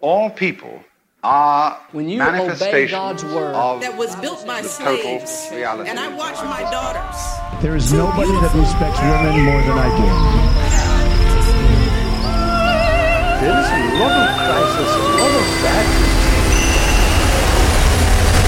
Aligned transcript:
All 0.00 0.30
people 0.30 0.82
are 1.22 1.78
When 1.92 2.08
you 2.08 2.22
obey 2.22 2.32
manifestations 2.32 2.90
God's 2.90 3.24
word. 3.24 3.54
of 3.54 3.82
that 3.82 3.98
was 3.98 4.16
built 4.16 4.46
by 4.46 4.62
total 4.62 5.26
slaves. 5.26 5.48
reality. 5.52 5.90
And 5.90 5.98
I 6.00 6.08
watch 6.16 6.36
my 6.36 6.62
daughters. 6.70 7.16
There 7.62 7.76
is 7.76 7.92
nobody 7.92 8.32
that 8.32 8.54
respects 8.54 8.98
women 8.98 9.44
more 9.44 9.60
than 9.60 9.76
I 9.76 9.88
do. 10.00 10.06
There 13.44 13.58
is 13.60 13.68
a 13.68 13.82
lot 14.00 14.16
of 14.24 14.32
crisis, 14.40 14.90
a 14.96 14.98
lot 15.20 15.34
of 15.36 15.46
bad 15.64 15.86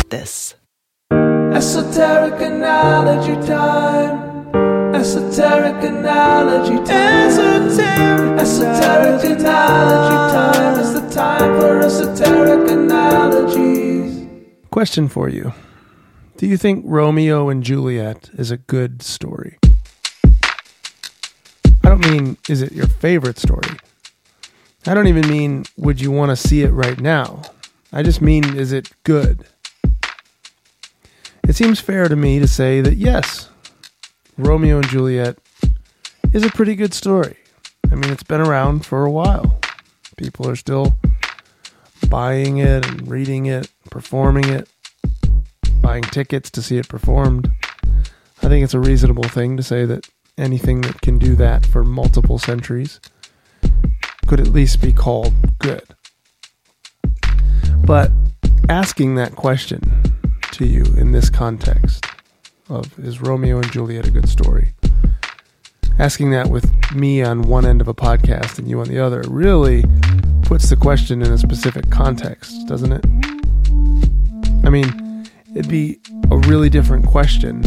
This. 0.09 0.55
Esoteric 1.55 2.41
analogy 2.41 3.37
time. 3.47 4.32
Esoteric 5.03 5.83
analogy 5.83 6.77
time. 6.85 7.27
Esoteric, 7.27 8.41
esoteric 8.41 9.25
analogy 9.25 10.33
time. 10.33 10.79
It's 10.79 10.93
the 10.93 11.11
time 11.11 11.61
for 11.61 11.81
esoteric 11.81 12.71
analogies. 12.71 14.29
Question 14.71 15.09
for 15.09 15.29
you 15.29 15.53
Do 16.37 16.47
you 16.47 16.57
think 16.57 16.85
Romeo 16.87 17.49
and 17.49 17.65
Juliet 17.65 18.31
is 18.35 18.53
a 18.53 18.59
good 18.59 19.03
story? 19.03 19.59
I 21.83 21.89
don't 21.89 22.09
mean, 22.09 22.37
is 22.49 22.63
it 22.63 22.71
your 22.71 22.87
favorite 22.87 23.41
story? 23.41 23.77
I 24.87 24.95
don't 24.95 25.09
even 25.09 25.29
mean, 25.29 25.65
would 25.77 26.01
you 26.01 26.13
want 26.13 26.31
to 26.31 26.37
see 26.37 26.63
it 26.63 26.71
right 26.71 27.01
now? 27.01 27.43
I 27.93 28.05
just 28.05 28.23
mean, 28.23 28.57
is 28.57 28.71
it 28.71 28.93
good? 29.03 29.49
It 31.49 31.57
seems 31.57 31.81
fair 31.81 32.07
to 32.07 32.15
me 32.15 32.39
to 32.39 32.47
say 32.47 32.81
that 32.83 32.99
yes, 32.99 33.49
Romeo 34.39 34.79
and 34.79 34.89
Juliet 34.89 35.37
is 36.33 36.43
a 36.43 36.51
pretty 36.51 36.75
good 36.75 36.95
story. 36.95 37.37
I 37.91 37.95
mean, 37.95 38.11
it's 38.11 38.23
been 38.23 38.41
around 38.41 38.87
for 38.87 39.05
a 39.05 39.11
while. 39.11 39.61
People 40.17 40.49
are 40.49 40.57
still 40.57 40.97
buying 42.09 42.57
it 42.57 42.87
and 42.87 43.07
reading 43.09 43.47
it, 43.47 43.71
performing 43.91 44.49
it, 44.49 44.69
buying 45.83 46.03
tickets 46.03 46.51
to 46.53 46.63
see 46.63 46.79
it 46.79 46.89
performed. 46.89 47.51
I 48.43 48.49
think 48.49 48.65
it's 48.65 48.75
a 48.75 48.81
reasonable 48.81 49.25
thing 49.25 49.59
to 49.59 49.63
say 49.63 49.85
that 49.85 50.09
anything 50.39 50.81
that 50.83 51.03
can 51.03 51.19
do 51.19 51.35
that 51.37 51.67
for 51.67 51.85
multiple 51.85 52.39
centuries 52.39 53.01
could 54.27 54.41
at 54.41 54.49
least 54.49 54.81
be 54.81 54.95
called 54.95 55.35
good. 55.59 55.85
But 57.85 58.11
asking 58.71 59.17
that 59.17 59.37
question 59.37 59.83
to 60.53 60.65
you 60.65 60.85
in 60.97 61.13
this 61.13 61.29
context 61.29 62.07
of 62.73 62.99
is 62.99 63.21
Romeo 63.21 63.59
and 63.59 63.71
Juliet 63.71 64.07
a 64.07 64.11
good 64.11 64.29
story? 64.29 64.75
Asking 65.99 66.31
that 66.31 66.49
with 66.49 66.71
me 66.93 67.23
on 67.23 67.43
one 67.43 67.67
end 67.67 67.81
of 67.81 67.89
a 67.89 67.95
podcast 67.95 68.59
and 68.59 68.69
you 68.69 68.81
on 68.81 68.89
the 68.89 68.99
other 68.99 69.23
really 69.29 69.85
puts 70.43 70.71
the 70.71 70.77
question 70.77 71.23
in 71.23 71.31
a 71.31 71.39
specific 71.39 71.91
context, 71.91 72.67
doesn't 72.67 72.93
it? 72.93 73.05
I 74.65 74.71
mean, 74.71 75.29
it'd 75.55 75.71
be 75.71 75.99
a 76.31 76.39
really 76.39 76.71
different 76.71 77.07
question 77.07 77.65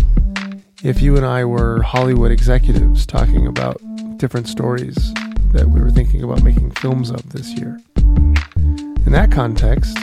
if 0.84 1.02
you 1.02 1.16
and 1.16 1.26
I 1.26 1.46
were 1.46 1.82
Hollywood 1.84 2.32
executives 2.32 3.06
talking 3.06 3.48
about 3.48 3.80
different 4.18 4.48
stories 4.48 5.14
that 5.52 5.70
we 5.70 5.80
were 5.80 5.92
thinking 5.92 6.24
about 6.24 6.44
making 6.44 6.72
films 6.72 7.12
of 7.12 7.30
this 7.30 7.54
year. 7.54 7.80
In 7.96 9.12
that 9.12 9.32
context, 9.32 9.96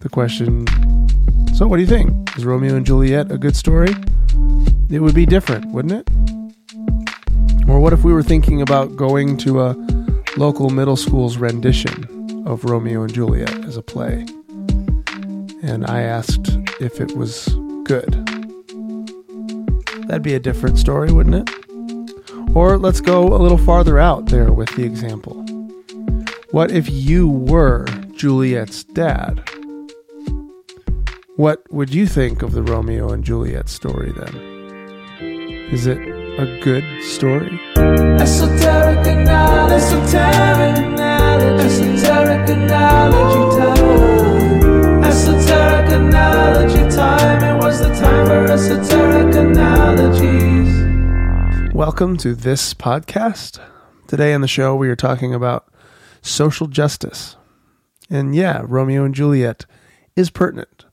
the 0.00 0.08
question 0.10 0.66
so, 1.56 1.66
what 1.66 1.76
do 1.76 1.82
you 1.82 1.88
think? 1.88 2.36
Is 2.36 2.44
Romeo 2.44 2.76
and 2.76 2.84
Juliet 2.84 3.32
a 3.32 3.38
good 3.38 3.56
story? 3.56 3.88
It 4.90 5.00
would 5.00 5.14
be 5.14 5.24
different, 5.24 5.72
wouldn't 5.72 5.94
it? 5.94 7.66
Or 7.66 7.80
what 7.80 7.94
if 7.94 8.04
we 8.04 8.12
were 8.12 8.22
thinking 8.22 8.60
about 8.60 8.94
going 8.94 9.38
to 9.38 9.62
a 9.62 9.74
local 10.36 10.68
middle 10.68 10.96
school's 10.96 11.38
rendition 11.38 12.44
of 12.46 12.64
Romeo 12.64 13.04
and 13.04 13.14
Juliet 13.14 13.64
as 13.64 13.78
a 13.78 13.82
play? 13.82 14.26
And 15.62 15.86
I 15.86 16.02
asked 16.02 16.58
if 16.78 17.00
it 17.00 17.16
was 17.16 17.48
good. 17.84 18.12
That'd 20.08 20.22
be 20.22 20.34
a 20.34 20.40
different 20.40 20.78
story, 20.78 21.10
wouldn't 21.10 21.48
it? 21.48 22.54
Or 22.54 22.76
let's 22.76 23.00
go 23.00 23.34
a 23.34 23.40
little 23.40 23.56
farther 23.56 23.98
out 23.98 24.26
there 24.26 24.52
with 24.52 24.68
the 24.76 24.84
example. 24.84 25.42
What 26.50 26.70
if 26.70 26.90
you 26.90 27.26
were 27.26 27.86
Juliet's 28.12 28.84
dad? 28.84 29.42
What 31.36 31.70
would 31.70 31.92
you 31.92 32.06
think 32.06 32.40
of 32.40 32.52
the 32.52 32.62
Romeo 32.62 33.10
and 33.12 33.22
Juliet 33.22 33.68
story 33.68 34.10
then? 34.10 34.34
Is 35.70 35.86
it 35.86 35.98
a 35.98 36.58
good 36.62 36.82
story? 37.02 37.60
Esoteric 37.76 39.06
analogy. 39.06 39.74
Esoteric 39.74 40.78
analogy. 40.88 41.76
Esoteric 41.76 42.48
analogy 42.48 43.56
time. 43.58 45.04
Esoteric 45.04 45.92
analogy 45.92 46.96
time. 46.96 47.44
It 47.44 47.62
was 47.62 47.80
the 47.80 47.94
time 47.94 48.26
for 48.26 48.50
esoteric 48.50 49.34
analogies. 49.36 50.72
Welcome 51.74 52.16
to 52.16 52.34
this 52.34 52.72
podcast. 52.72 53.60
Today 54.06 54.32
on 54.32 54.40
the 54.40 54.48
show, 54.48 54.74
we 54.74 54.88
are 54.88 54.96
talking 54.96 55.34
about 55.34 55.70
social 56.22 56.66
justice. 56.66 57.36
And 58.08 58.34
yeah, 58.34 58.62
Romeo 58.64 59.04
and 59.04 59.14
Juliet 59.14 59.66
is 60.16 60.30
pertinent. 60.30 60.85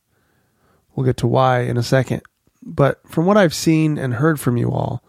We'll 0.95 1.05
get 1.05 1.17
to 1.17 1.27
why 1.27 1.61
in 1.61 1.77
a 1.77 1.83
second. 1.83 2.21
But 2.61 3.01
from 3.07 3.25
what 3.25 3.37
I've 3.37 3.53
seen 3.53 3.97
and 3.97 4.15
heard 4.15 4.39
from 4.39 4.57
you 4.57 4.71
all, 4.71 5.03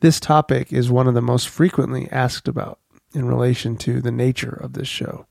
this 0.00 0.20
topic 0.20 0.72
is 0.72 0.90
one 0.90 1.06
of 1.06 1.14
the 1.14 1.20
most 1.20 1.48
frequently 1.48 2.08
asked 2.10 2.48
about 2.48 2.78
in 3.14 3.26
relation 3.26 3.76
to 3.76 4.00
the 4.00 4.12
nature 4.12 4.58
of 4.62 4.72
this 4.72 4.88
show, 4.88 5.26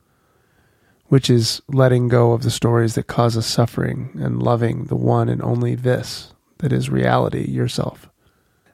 which 1.08 1.30
is 1.30 1.62
letting 1.68 2.08
go 2.08 2.34
of 2.34 2.44
the 2.44 2.52
stories 2.52 2.96
that 2.96 3.08
cause 3.08 3.38
us 3.38 3.48
suffering 3.48 4.12
and 4.20 4.44
loving 4.44 4.86
the 4.86 4.96
one 4.96 5.30
and 5.30 5.42
only 5.42 5.76
this 5.76 6.34
that 6.60 6.74
is 6.74 6.90
reality 6.90 7.50
yourself. 7.50 8.10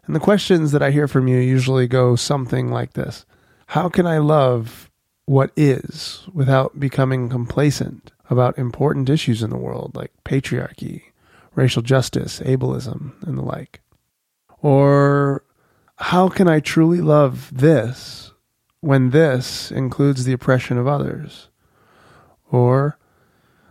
And 0.06 0.16
the 0.16 0.20
questions 0.20 0.72
that 0.72 0.84
I 0.84 0.92
hear 0.92 1.08
from 1.08 1.28
you 1.28 1.38
usually 1.38 1.88
go 1.88 2.16
something 2.16 2.70
like 2.72 2.94
this 2.94 3.26
How 3.68 3.90
can 3.90 4.06
I 4.06 4.18
love 4.18 4.90
what 5.26 5.52
is 5.56 6.28
without 6.34 6.80
becoming 6.80 7.30
complacent 7.30 8.12
about 8.30 8.58
important 8.58 9.10
issues 9.10 9.44
in 9.44 9.50
the 9.50 9.58
world 9.58 9.92
like 9.96 10.12
patriarchy, 10.24 11.04
racial 11.54 11.82
justice, 11.82 12.40
ableism, 12.40 13.14
and 13.24 13.38
the 13.38 13.44
like? 13.44 13.82
Or 14.62 15.44
how 15.98 16.30
can 16.30 16.48
I 16.48 16.60
truly 16.60 17.02
love 17.02 17.50
this 17.54 18.34
when 18.82 19.12
this 19.12 19.72
includes 19.72 20.26
the 20.26 20.34
oppression 20.34 20.78
of 20.78 20.88
others? 20.88 21.50
Or 22.52 22.98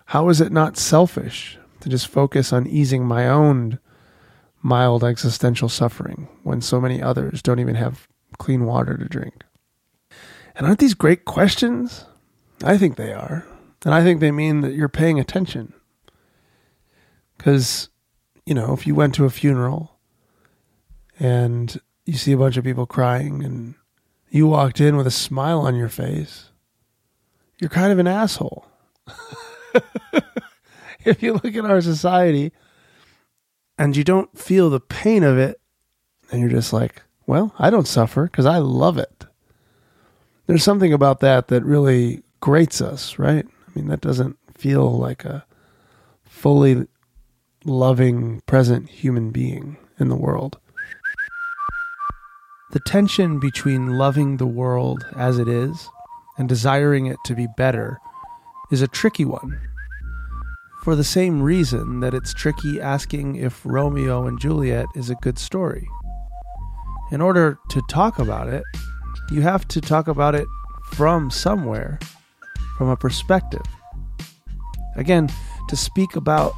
how 0.07 0.29
is 0.29 0.41
it 0.41 0.53
not 0.53 0.77
selfish 0.77 1.59
to 1.81 1.89
just 1.89 2.09
focus 2.09 2.53
on 2.53 2.67
easing 2.67 3.05
my 3.05 3.29
own 3.29 3.79
mild 4.63 5.05
existential 5.05 5.69
suffering 5.69 6.29
when 6.43 6.61
so 6.61 6.81
many 6.81 7.03
others 7.03 7.43
don't 7.43 7.61
even 7.61 7.75
have 7.75 8.09
clean 8.39 8.65
water 8.65 8.97
to 8.97 9.05
drink? 9.05 9.45
And 10.57 10.67
aren't 10.67 10.79
these 10.79 10.95
great 10.95 11.25
questions? 11.25 12.07
I 12.63 12.79
think 12.79 12.97
they 12.97 13.13
are. 13.13 13.45
And 13.85 13.95
I 13.95 14.03
think 14.03 14.21
they 14.21 14.31
mean 14.31 14.63
that 14.63 14.75
you're 14.75 14.89
paying 14.89 15.21
attention. 15.21 15.75
Because, 17.37 17.91
you 18.47 18.55
know, 18.55 18.73
if 18.73 18.87
you 18.87 18.95
went 18.95 19.15
to 19.17 19.27
a 19.27 19.31
funeral 19.31 19.99
and 21.21 21.79
you 22.07 22.15
see 22.15 22.33
a 22.33 22.39
bunch 22.39 22.57
of 22.57 22.65
people 22.65 22.87
crying 22.87 23.45
and 23.45 23.75
you 24.31 24.47
walked 24.47 24.81
in 24.81 24.97
with 24.97 25.07
a 25.07 25.13
smile 25.13 25.61
on 25.61 25.77
your 25.77 25.89
face, 25.89 26.51
you're 27.61 27.71
kind 27.71 27.93
of 27.93 27.99
an 27.99 28.07
asshole. 28.07 28.67
if 31.05 31.23
you 31.23 31.35
look 31.35 31.55
at 31.55 31.65
our 31.65 31.81
society 31.81 32.53
and 33.79 33.97
you 33.97 34.05
don't 34.05 34.39
feel 34.39 34.71
the 34.71 34.81
pain 34.81 35.23
of 35.23 35.37
it, 35.37 35.61
and 36.31 36.41
you're 36.41 36.51
just 36.51 36.73
like, 36.73 37.03
well, 37.27 37.55
I 37.59 37.71
don't 37.71 37.87
suffer 37.87 38.25
because 38.25 38.47
I 38.47 38.59
love 38.59 38.99
it. 38.99 39.27
There's 40.47 40.65
something 40.65 40.93
about 40.93 41.21
that 41.21 41.49
that 41.49 41.65
really 41.65 42.23
grates 42.41 42.81
us, 42.81 43.19
right? 43.19 43.47
I 43.75 43.79
mean, 43.79 43.89
that 43.89 44.01
doesn't 44.01 44.39
feel 44.57 44.97
like 44.97 45.25
a 45.25 45.45
fully 46.25 46.87
loving, 47.65 48.41
present 48.43 48.89
human 48.89 49.31
being 49.31 49.79
in 49.99 50.09
the 50.09 50.17
world. 50.17 50.59
The 52.73 52.81
tension 52.81 53.41
between 53.41 53.99
loving 53.99 54.37
the 54.37 54.47
world 54.47 55.05
as 55.17 55.39
it 55.39 55.49
is 55.49 55.89
and 56.39 56.49
desiring 56.49 57.07
it 57.07 57.17
to 57.25 57.35
be 57.35 57.47
better 57.57 57.99
is 58.71 58.83
a 58.83 58.89
tricky 58.89 59.25
one. 59.25 59.61
For 60.83 60.95
the 60.95 61.05
same 61.05 61.41
reason 61.41 62.01
that 62.01 62.15
it's 62.15 62.35
tricky 62.35 62.81
asking 62.81 63.37
if 63.37 63.61
Romeo 63.65 64.27
and 64.27 64.39
Juliet 64.39 64.87
is 64.95 65.09
a 65.09 65.15
good 65.17 65.39
story. 65.39 65.89
In 67.11 67.21
order 67.21 67.59
to 67.71 67.83
talk 67.89 68.19
about 68.19 68.49
it, 68.49 68.65
you 69.31 69.41
have 69.43 69.67
to 69.69 69.81
talk 69.81 70.09
about 70.09 70.35
it 70.35 70.47
from 70.93 71.31
somewhere, 71.31 71.99
from 72.77 72.89
a 72.89 72.97
perspective. 72.97 73.65
Again, 74.97 75.29
to 75.69 75.77
speak 75.77 76.17
about 76.17 76.55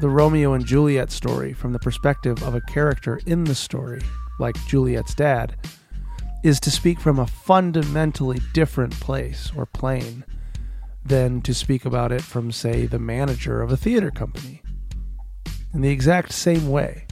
the 0.00 0.08
Romeo 0.08 0.52
and 0.52 0.64
Juliet 0.64 1.10
story 1.10 1.52
from 1.52 1.72
the 1.72 1.78
perspective 1.78 2.42
of 2.42 2.54
a 2.54 2.60
character 2.60 3.20
in 3.26 3.44
the 3.44 3.54
story, 3.54 4.02
like 4.38 4.56
Juliet's 4.66 5.14
dad, 5.14 5.56
is 6.42 6.60
to 6.60 6.70
speak 6.70 7.00
from 7.00 7.18
a 7.18 7.26
fundamentally 7.26 8.40
different 8.52 8.92
place 9.00 9.50
or 9.56 9.66
plane 9.66 10.24
than 11.04 11.40
to 11.42 11.54
speak 11.54 11.84
about 11.84 12.12
it 12.12 12.20
from, 12.20 12.52
say, 12.52 12.86
the 12.86 12.98
manager 12.98 13.62
of 13.62 13.72
a 13.72 13.76
theater 13.76 14.10
company. 14.10 14.62
In 15.72 15.80
the 15.80 15.90
exact 15.90 16.32
same 16.32 16.68
way, 16.68 17.06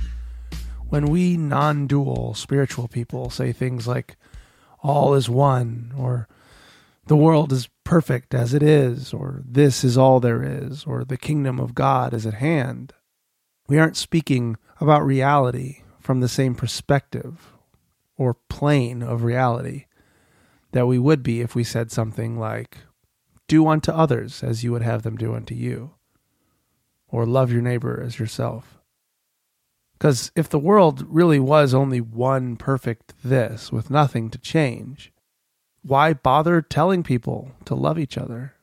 when 0.88 1.06
we 1.06 1.36
non 1.36 1.86
dual 1.86 2.34
spiritual 2.34 2.88
people 2.88 3.30
say 3.30 3.52
things 3.52 3.88
like, 3.88 4.16
all 4.82 5.14
is 5.14 5.30
one, 5.30 5.92
or 5.96 6.28
the 7.06 7.16
world 7.16 7.52
is 7.52 7.68
perfect 7.84 8.34
as 8.34 8.54
it 8.54 8.62
is, 8.62 9.12
or 9.12 9.42
this 9.44 9.84
is 9.84 9.98
all 9.98 10.20
there 10.20 10.42
is, 10.42 10.84
or 10.84 11.04
the 11.04 11.16
kingdom 11.16 11.60
of 11.60 11.74
God 11.74 12.14
is 12.14 12.26
at 12.26 12.34
hand, 12.34 12.92
we 13.68 13.78
aren't 13.78 13.96
speaking 13.96 14.56
about 14.80 15.04
reality 15.04 15.82
from 16.00 16.20
the 16.20 16.28
same 16.28 16.54
perspective 16.54 17.52
or 18.16 18.34
plane 18.48 19.02
of 19.02 19.22
reality 19.22 19.86
that 20.72 20.86
we 20.86 20.98
would 20.98 21.22
be 21.22 21.40
if 21.40 21.54
we 21.54 21.64
said 21.64 21.90
something 21.90 22.38
like, 22.38 22.78
Do 23.48 23.68
unto 23.68 23.92
others 23.92 24.42
as 24.42 24.64
you 24.64 24.72
would 24.72 24.82
have 24.82 25.02
them 25.02 25.16
do 25.16 25.34
unto 25.34 25.54
you, 25.54 25.94
or 27.08 27.26
love 27.26 27.52
your 27.52 27.62
neighbor 27.62 28.02
as 28.04 28.18
yourself. 28.18 28.78
Because 29.92 30.32
if 30.34 30.48
the 30.48 30.58
world 30.58 31.06
really 31.08 31.38
was 31.38 31.72
only 31.72 32.00
one 32.00 32.56
perfect 32.56 33.14
this 33.22 33.70
with 33.70 33.90
nothing 33.90 34.28
to 34.30 34.38
change, 34.38 35.12
why 35.84 36.14
bother 36.14 36.62
telling 36.62 37.02
people 37.02 37.52
to 37.66 37.74
love 37.74 37.98
each 37.98 38.16
other? 38.16 38.54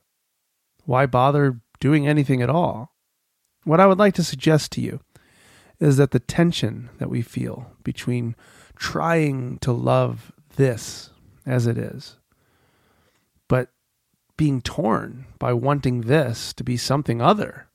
Why 0.85 1.05
bother 1.05 1.61
doing 1.79 2.07
anything 2.07 2.41
at 2.41 2.49
all? 2.49 2.95
What 3.63 3.79
I 3.79 3.85
would 3.85 3.99
like 3.99 4.15
to 4.15 4.23
suggest 4.23 4.71
to 4.73 4.81
you 4.81 5.01
is 5.79 5.97
that 5.97 6.11
the 6.11 6.19
tension 6.19 6.89
that 6.97 7.09
we 7.09 7.21
feel 7.21 7.73
between 7.83 8.35
trying 8.75 9.59
to 9.59 9.71
love 9.71 10.31
this 10.55 11.11
as 11.45 11.67
it 11.67 11.77
is, 11.77 12.17
but 13.47 13.69
being 14.35 14.61
torn 14.61 15.25
by 15.37 15.53
wanting 15.53 16.01
this 16.01 16.53
to 16.53 16.63
be 16.63 16.75
something 16.75 17.21
other 17.21 17.67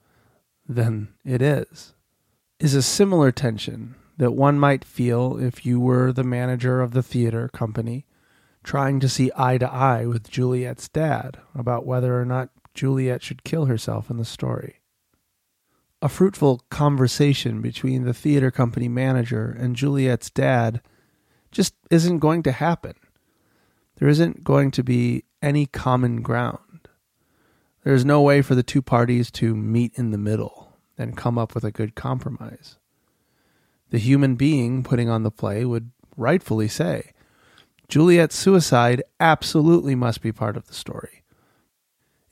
than 0.69 1.15
it 1.25 1.41
is, 1.41 1.95
is 2.59 2.75
a 2.75 2.83
similar 2.83 3.31
tension 3.31 3.95
that 4.17 4.33
one 4.33 4.59
might 4.59 4.85
feel 4.85 5.39
if 5.39 5.65
you 5.65 5.79
were 5.79 6.13
the 6.13 6.25
manager 6.25 6.81
of 6.81 6.93
the 6.93 7.03
theater 7.03 7.49
company 7.49 8.07
trying 8.67 8.99
to 8.99 9.09
see 9.09 9.31
eye 9.37 9.57
to 9.57 9.73
eye 9.73 10.05
with 10.05 10.29
Juliet's 10.29 10.89
dad 10.89 11.39
about 11.55 11.87
whether 11.87 12.21
or 12.21 12.25
not 12.25 12.51
Juliet 12.75 13.23
should 13.23 13.45
kill 13.45 13.67
herself 13.67 14.11
in 14.11 14.17
the 14.17 14.25
story. 14.25 14.81
A 16.03 16.09
fruitful 16.09 16.63
conversation 16.69 17.63
between 17.63 18.05
the 18.05 18.13
theater 18.13 18.51
company 18.51 18.89
manager 18.89 19.57
and 19.57 19.77
Juliet's 19.77 20.31
dad 20.31 20.83
just 21.53 21.75
isn't 21.91 22.19
going 22.19 22.43
to 22.43 22.53
happen. 22.53 22.95
There 23.99 24.09
isn't 24.09 24.43
going 24.43 24.73
to 24.73 24.83
be 24.83 25.25
any 25.41 25.67
common 25.67 26.21
ground. 26.21 26.89
There's 27.85 28.05
no 28.05 28.21
way 28.21 28.43
for 28.43 28.57
the 28.57 28.65
two 28.65 28.83
parties 28.83 29.31
to 29.33 29.55
meet 29.55 29.93
in 29.95 30.11
the 30.11 30.19
middle 30.19 30.73
and 30.99 31.17
come 31.17 31.39
up 31.39 31.55
with 31.55 31.63
a 31.63 31.71
good 31.71 31.95
compromise. 31.95 32.79
The 33.91 33.99
human 33.99 34.35
being 34.35 34.83
putting 34.83 35.09
on 35.09 35.23
the 35.23 35.31
play 35.31 35.65
would 35.65 35.93
rightfully 36.17 36.67
say, 36.67 37.13
Juliet's 37.89 38.37
suicide 38.37 39.03
absolutely 39.21 39.95
must 39.95 40.21
be 40.21 40.33
part 40.33 40.57
of 40.57 40.67
the 40.67 40.75
story. 40.75 41.23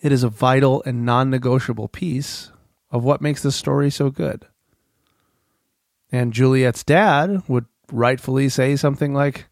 It 0.01 0.13
is 0.13 0.23
a 0.23 0.29
vital 0.29 0.83
and 0.85 1.07
non 1.07 1.31
negotiable 1.31 1.89
piece 1.89 2.51
of 2.91 3.05
what 3.05 3.23
makes 3.23 3.43
the 3.43 3.53
story 3.53 3.91
so 3.91 4.11
good. 4.11 4.47
And 6.13 6.33
Juliet's 6.33 6.85
dad 6.85 7.43
would 7.49 7.67
rightfully 7.91 8.49
say 8.49 8.77
something 8.77 9.15
like, 9.15 9.47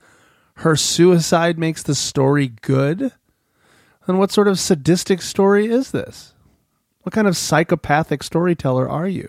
Her 0.56 0.76
suicide 0.76 1.58
makes 1.58 1.82
the 1.82 1.94
story 1.94 2.48
good? 2.48 3.12
Then 4.06 4.18
what 4.18 4.32
sort 4.32 4.48
of 4.48 4.58
sadistic 4.58 5.22
story 5.22 5.66
is 5.66 5.92
this? 5.92 6.34
What 7.02 7.12
kind 7.12 7.28
of 7.28 7.36
psychopathic 7.36 8.22
storyteller 8.22 8.88
are 8.88 9.08
you? 9.08 9.28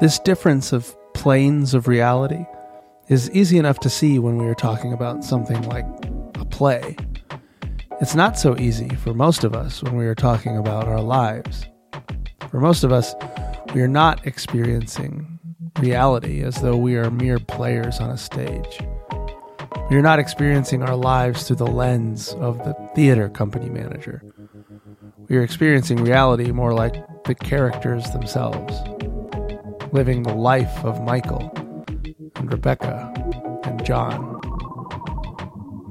This 0.00 0.18
difference 0.18 0.72
of 0.72 0.96
planes 1.14 1.74
of 1.74 1.88
reality 1.88 2.44
is 3.08 3.30
easy 3.32 3.58
enough 3.58 3.80
to 3.80 3.90
see 3.90 4.18
when 4.18 4.38
we 4.38 4.46
are 4.46 4.54
talking 4.54 4.92
about 4.92 5.24
something 5.24 5.60
like 5.68 5.86
a 6.36 6.44
play. 6.44 6.96
It's 8.00 8.14
not 8.14 8.38
so 8.38 8.56
easy 8.56 8.88
for 8.90 9.12
most 9.12 9.44
of 9.44 9.54
us 9.54 9.82
when 9.82 9.96
we 9.96 10.06
are 10.06 10.14
talking 10.14 10.56
about 10.56 10.88
our 10.88 11.00
lives. 11.00 11.66
For 12.50 12.60
most 12.60 12.84
of 12.84 12.92
us, 12.92 13.14
we 13.74 13.82
are 13.82 13.88
not 13.88 14.26
experiencing 14.26 15.38
reality 15.80 16.42
as 16.42 16.62
though 16.62 16.76
we 16.76 16.96
are 16.96 17.10
mere 17.10 17.38
players 17.38 18.00
on 18.00 18.10
a 18.10 18.16
stage. 18.16 18.80
We 19.90 19.96
are 19.96 20.02
not 20.02 20.18
experiencing 20.18 20.82
our 20.82 20.96
lives 20.96 21.46
through 21.46 21.56
the 21.56 21.66
lens 21.66 22.32
of 22.34 22.58
the 22.58 22.74
theater 22.94 23.28
company 23.28 23.68
manager. 23.68 24.22
We 25.28 25.36
are 25.36 25.42
experiencing 25.42 26.02
reality 26.02 26.52
more 26.52 26.72
like 26.72 26.94
the 27.24 27.34
characters 27.34 28.10
themselves 28.10 28.72
living 29.92 30.22
the 30.22 30.34
life 30.34 30.84
of 30.84 31.02
Michael 31.02 31.50
and 32.36 32.50
Rebecca 32.50 33.12
and 33.64 33.84
John. 33.84 34.40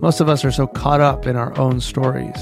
Most 0.02 0.22
of 0.22 0.30
us 0.30 0.46
are 0.46 0.52
so 0.52 0.68
caught 0.68 1.02
up 1.02 1.28
in 1.28 1.36
our 1.36 1.58
own 1.60 1.82
stories 1.82 2.36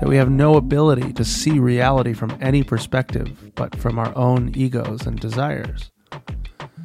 that 0.00 0.08
we 0.08 0.16
have 0.16 0.30
no 0.30 0.56
ability 0.56 1.12
to 1.12 1.24
see 1.24 1.58
reality 1.58 2.12
from 2.12 2.36
any 2.40 2.62
perspective 2.64 3.52
but 3.54 3.76
from 3.76 3.98
our 3.98 4.16
own 4.16 4.52
egos 4.56 5.06
and 5.06 5.20
desires. 5.20 5.90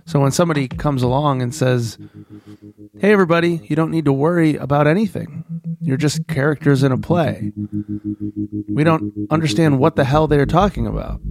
So 0.06 0.20
when 0.20 0.32
somebody 0.32 0.68
comes 0.68 1.02
along 1.02 1.42
and 1.42 1.56
says, 1.56 1.98
Hey, 3.00 3.12
everybody, 3.12 3.62
you 3.64 3.76
don't 3.76 3.92
need 3.92 4.06
to 4.06 4.14
worry 4.14 4.56
about 4.56 4.86
anything. 4.86 5.44
You're 5.82 5.98
just 5.98 6.28
characters 6.28 6.84
in 6.84 6.92
a 6.92 6.98
play. 6.98 7.52
We 8.70 8.84
don't 8.84 9.12
understand 9.32 9.80
what 9.80 9.96
the 9.96 10.06
hell 10.06 10.28
they're 10.28 10.46
talking 10.46 10.86
about. 10.86 11.22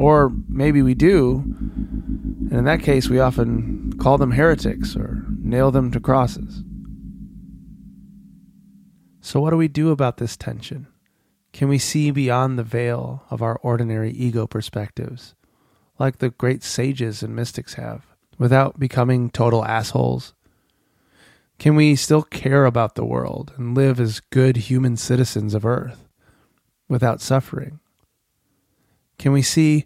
Or 0.00 0.32
maybe 0.48 0.80
we 0.80 0.94
do, 0.94 1.44
and 1.44 2.52
in 2.54 2.64
that 2.64 2.80
case, 2.80 3.10
we 3.10 3.20
often 3.20 3.92
call 3.98 4.16
them 4.16 4.30
heretics 4.30 4.96
or 4.96 5.22
nail 5.42 5.70
them 5.70 5.90
to 5.90 6.00
crosses. 6.00 6.62
So, 9.20 9.40
what 9.40 9.50
do 9.50 9.58
we 9.58 9.68
do 9.68 9.90
about 9.90 10.16
this 10.16 10.38
tension? 10.38 10.86
Can 11.52 11.68
we 11.68 11.76
see 11.76 12.10
beyond 12.10 12.58
the 12.58 12.62
veil 12.62 13.24
of 13.28 13.42
our 13.42 13.56
ordinary 13.62 14.10
ego 14.12 14.46
perspectives, 14.46 15.34
like 15.98 16.16
the 16.16 16.30
great 16.30 16.62
sages 16.62 17.22
and 17.22 17.36
mystics 17.36 17.74
have, 17.74 18.06
without 18.38 18.80
becoming 18.80 19.28
total 19.28 19.66
assholes? 19.66 20.32
Can 21.58 21.74
we 21.74 21.94
still 21.94 22.22
care 22.22 22.64
about 22.64 22.94
the 22.94 23.04
world 23.04 23.52
and 23.58 23.74
live 23.74 24.00
as 24.00 24.20
good 24.30 24.56
human 24.56 24.96
citizens 24.96 25.52
of 25.52 25.66
Earth 25.66 26.08
without 26.88 27.20
suffering? 27.20 27.80
Can 29.20 29.32
we 29.32 29.42
see 29.42 29.84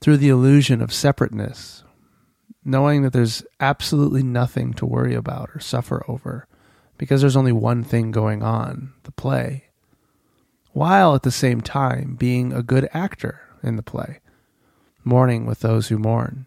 through 0.00 0.16
the 0.16 0.28
illusion 0.28 0.82
of 0.82 0.92
separateness, 0.92 1.84
knowing 2.64 3.02
that 3.02 3.12
there's 3.12 3.44
absolutely 3.60 4.22
nothing 4.22 4.72
to 4.74 4.86
worry 4.86 5.14
about 5.14 5.50
or 5.54 5.60
suffer 5.60 6.04
over 6.08 6.46
because 6.98 7.20
there's 7.20 7.36
only 7.36 7.52
one 7.52 7.84
thing 7.84 8.10
going 8.10 8.42
on 8.42 8.92
the 9.02 9.12
play, 9.12 9.64
while 10.72 11.14
at 11.14 11.22
the 11.22 11.30
same 11.30 11.60
time 11.60 12.16
being 12.16 12.52
a 12.52 12.62
good 12.62 12.88
actor 12.92 13.40
in 13.62 13.76
the 13.76 13.82
play, 13.82 14.20
mourning 15.04 15.46
with 15.46 15.60
those 15.60 15.88
who 15.88 15.98
mourn, 15.98 16.46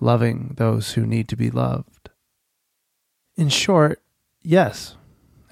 loving 0.00 0.54
those 0.56 0.92
who 0.92 1.06
need 1.06 1.28
to 1.28 1.36
be 1.36 1.50
loved. 1.50 2.10
In 3.36 3.48
short, 3.48 4.02
yes, 4.42 4.96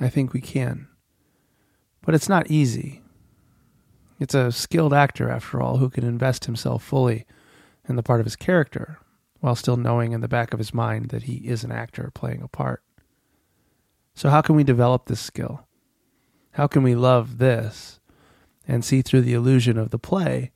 I 0.00 0.08
think 0.08 0.32
we 0.32 0.40
can. 0.40 0.88
But 2.02 2.14
it's 2.14 2.28
not 2.28 2.50
easy. 2.50 3.02
It's 4.18 4.34
a 4.34 4.50
skilled 4.50 4.92
actor, 4.92 5.30
after 5.30 5.60
all, 5.60 5.76
who 5.76 5.90
can 5.90 6.04
invest 6.04 6.46
himself 6.46 6.82
fully 6.82 7.24
in 7.88 7.96
the 7.96 8.02
part 8.02 8.20
of 8.20 8.26
his 8.26 8.36
character 8.36 8.98
while 9.40 9.54
still 9.54 9.76
knowing 9.76 10.12
in 10.12 10.20
the 10.20 10.28
back 10.28 10.52
of 10.52 10.58
his 10.58 10.74
mind 10.74 11.10
that 11.10 11.24
he 11.24 11.36
is 11.36 11.62
an 11.62 11.70
actor 11.70 12.10
playing 12.14 12.42
a 12.42 12.48
part. 12.48 12.82
So, 14.14 14.30
how 14.30 14.40
can 14.40 14.56
we 14.56 14.64
develop 14.64 15.06
this 15.06 15.20
skill? 15.20 15.66
How 16.52 16.66
can 16.66 16.82
we 16.82 16.96
love 16.96 17.38
this 17.38 18.00
and 18.66 18.84
see 18.84 19.00
through 19.00 19.22
the 19.22 19.34
illusion 19.34 19.78
of 19.78 19.90
the 19.90 19.98
play 19.98 20.50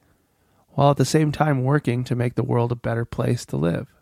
while 0.71 0.91
at 0.91 0.97
the 0.97 1.05
same 1.05 1.31
time 1.31 1.63
working 1.63 2.03
to 2.05 2.17
make 2.17 2.35
the 2.35 2.43
world 2.43 2.73
a 2.73 2.77
better 2.77 3.05
place 3.05 3.47
to 3.47 3.57
live? 3.57 3.95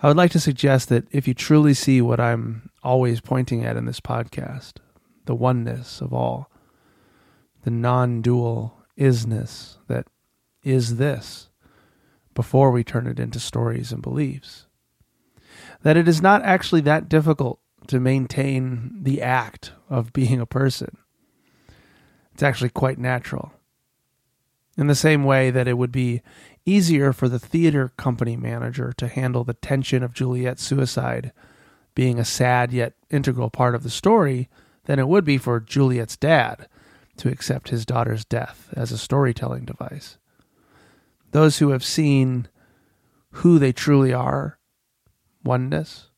I 0.00 0.08
would 0.08 0.16
like 0.16 0.30
to 0.32 0.40
suggest 0.40 0.88
that 0.90 1.08
if 1.10 1.26
you 1.26 1.34
truly 1.34 1.74
see 1.74 2.00
what 2.00 2.20
I'm 2.20 2.70
always 2.82 3.20
pointing 3.20 3.64
at 3.64 3.76
in 3.76 3.86
this 3.86 3.98
podcast, 3.98 4.74
the 5.24 5.34
oneness 5.34 6.00
of 6.00 6.12
all, 6.12 6.50
the 7.66 7.70
non 7.72 8.22
dual 8.22 8.80
isness 8.96 9.78
that 9.88 10.06
is 10.62 10.98
this, 10.98 11.48
before 12.32 12.70
we 12.70 12.84
turn 12.84 13.08
it 13.08 13.18
into 13.18 13.40
stories 13.40 13.90
and 13.90 14.00
beliefs. 14.00 14.66
That 15.82 15.96
it 15.96 16.06
is 16.06 16.22
not 16.22 16.42
actually 16.42 16.82
that 16.82 17.08
difficult 17.08 17.58
to 17.88 17.98
maintain 17.98 19.00
the 19.02 19.20
act 19.20 19.72
of 19.90 20.12
being 20.12 20.40
a 20.40 20.46
person. 20.46 20.96
It's 22.32 22.42
actually 22.44 22.70
quite 22.70 22.98
natural. 22.98 23.52
In 24.78 24.86
the 24.86 24.94
same 24.94 25.24
way 25.24 25.50
that 25.50 25.66
it 25.66 25.76
would 25.76 25.90
be 25.90 26.22
easier 26.64 27.12
for 27.12 27.28
the 27.28 27.40
theater 27.40 27.92
company 27.96 28.36
manager 28.36 28.92
to 28.96 29.08
handle 29.08 29.42
the 29.42 29.54
tension 29.54 30.04
of 30.04 30.14
Juliet's 30.14 30.62
suicide 30.62 31.32
being 31.96 32.20
a 32.20 32.24
sad 32.24 32.72
yet 32.72 32.92
integral 33.10 33.50
part 33.50 33.74
of 33.74 33.82
the 33.82 33.90
story 33.90 34.48
than 34.84 35.00
it 35.00 35.08
would 35.08 35.24
be 35.24 35.36
for 35.36 35.58
Juliet's 35.58 36.16
dad 36.16 36.68
to 37.18 37.28
accept 37.28 37.70
his 37.70 37.86
daughter's 37.86 38.24
death 38.24 38.68
as 38.74 38.92
a 38.92 38.98
storytelling 38.98 39.64
device. 39.64 40.18
Those 41.32 41.58
who 41.58 41.70
have 41.70 41.84
seen 41.84 42.48
who 43.30 43.58
they 43.58 43.72
truly 43.72 44.12
are, 44.12 44.58
oneness, 45.44 46.10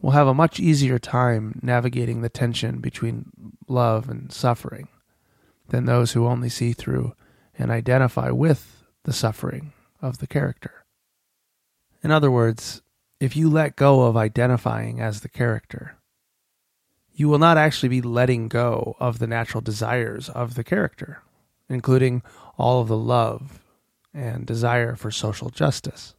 will 0.00 0.12
have 0.12 0.26
a 0.26 0.34
much 0.34 0.58
easier 0.58 0.98
time 0.98 1.58
navigating 1.62 2.20
the 2.20 2.28
tension 2.28 2.80
between 2.80 3.30
love 3.68 4.08
and 4.08 4.32
suffering 4.32 4.88
than 5.68 5.84
those 5.84 6.12
who 6.12 6.26
only 6.26 6.48
see 6.48 6.72
through 6.72 7.14
and 7.58 7.70
identify 7.70 8.30
with 8.30 8.84
the 9.04 9.12
suffering 9.12 9.72
of 10.00 10.18
the 10.18 10.26
character. 10.26 10.84
In 12.02 12.10
other 12.10 12.30
words, 12.30 12.82
if 13.20 13.36
you 13.36 13.48
let 13.48 13.76
go 13.76 14.02
of 14.02 14.16
identifying 14.16 15.00
as 15.00 15.20
the 15.20 15.28
character, 15.28 15.96
you 17.22 17.28
will 17.28 17.38
not 17.38 17.56
actually 17.56 17.88
be 17.88 18.02
letting 18.02 18.48
go 18.48 18.96
of 18.98 19.20
the 19.20 19.28
natural 19.28 19.60
desires 19.60 20.28
of 20.30 20.56
the 20.56 20.64
character, 20.64 21.22
including 21.68 22.20
all 22.58 22.80
of 22.80 22.88
the 22.88 22.96
love 22.96 23.60
and 24.12 24.44
desire 24.44 24.96
for 24.96 25.12
social 25.12 25.48
justice. 25.48 26.16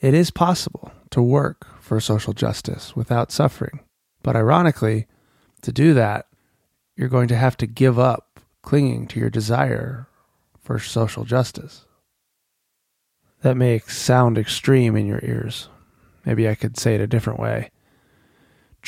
It 0.00 0.14
is 0.14 0.30
possible 0.30 0.92
to 1.10 1.20
work 1.20 1.66
for 1.78 2.00
social 2.00 2.32
justice 2.32 2.96
without 2.96 3.30
suffering, 3.30 3.80
but 4.22 4.34
ironically, 4.34 5.06
to 5.60 5.72
do 5.72 5.92
that, 5.92 6.26
you're 6.96 7.10
going 7.10 7.28
to 7.28 7.36
have 7.36 7.58
to 7.58 7.66
give 7.66 7.98
up 7.98 8.40
clinging 8.62 9.08
to 9.08 9.20
your 9.20 9.28
desire 9.28 10.08
for 10.58 10.78
social 10.78 11.26
justice. 11.26 11.84
That 13.42 13.58
may 13.58 13.80
sound 13.80 14.38
extreme 14.38 14.96
in 14.96 15.04
your 15.04 15.20
ears. 15.22 15.68
Maybe 16.24 16.48
I 16.48 16.54
could 16.54 16.78
say 16.78 16.94
it 16.94 17.02
a 17.02 17.06
different 17.06 17.38
way. 17.38 17.70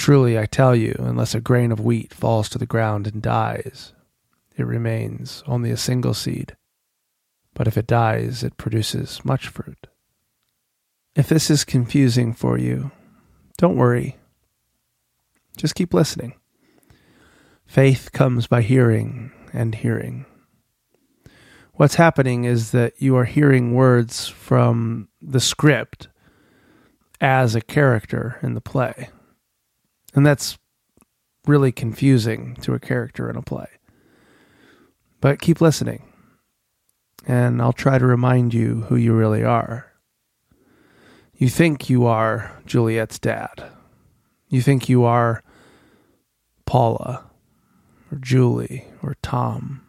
Truly, 0.00 0.38
I 0.38 0.46
tell 0.46 0.74
you, 0.74 0.96
unless 0.98 1.34
a 1.34 1.42
grain 1.42 1.70
of 1.70 1.78
wheat 1.78 2.14
falls 2.14 2.48
to 2.48 2.58
the 2.58 2.64
ground 2.64 3.06
and 3.06 3.20
dies, 3.20 3.92
it 4.56 4.64
remains 4.64 5.44
only 5.46 5.70
a 5.70 5.76
single 5.76 6.14
seed. 6.14 6.56
But 7.52 7.68
if 7.68 7.76
it 7.76 7.86
dies, 7.86 8.42
it 8.42 8.56
produces 8.56 9.22
much 9.26 9.48
fruit. 9.48 9.88
If 11.14 11.28
this 11.28 11.50
is 11.50 11.66
confusing 11.66 12.32
for 12.32 12.56
you, 12.56 12.92
don't 13.58 13.76
worry. 13.76 14.16
Just 15.58 15.74
keep 15.74 15.92
listening. 15.92 16.32
Faith 17.66 18.10
comes 18.12 18.46
by 18.46 18.62
hearing 18.62 19.32
and 19.52 19.74
hearing. 19.74 20.24
What's 21.74 21.96
happening 21.96 22.44
is 22.44 22.70
that 22.70 22.94
you 23.02 23.18
are 23.18 23.26
hearing 23.26 23.74
words 23.74 24.28
from 24.28 25.10
the 25.20 25.40
script 25.40 26.08
as 27.20 27.54
a 27.54 27.60
character 27.60 28.38
in 28.42 28.54
the 28.54 28.62
play. 28.62 29.10
And 30.14 30.26
that's 30.26 30.58
really 31.46 31.72
confusing 31.72 32.56
to 32.62 32.74
a 32.74 32.80
character 32.80 33.30
in 33.30 33.36
a 33.36 33.42
play. 33.42 33.68
But 35.20 35.40
keep 35.40 35.60
listening, 35.60 36.04
and 37.26 37.60
I'll 37.60 37.72
try 37.72 37.98
to 37.98 38.06
remind 38.06 38.54
you 38.54 38.82
who 38.88 38.96
you 38.96 39.12
really 39.12 39.44
are. 39.44 39.92
You 41.34 41.48
think 41.48 41.88
you 41.88 42.06
are 42.06 42.60
Juliet's 42.66 43.18
dad. 43.18 43.70
You 44.48 44.62
think 44.62 44.88
you 44.88 45.04
are 45.04 45.42
Paula, 46.66 47.24
or 48.10 48.18
Julie, 48.18 48.86
or 49.02 49.16
Tom. 49.22 49.86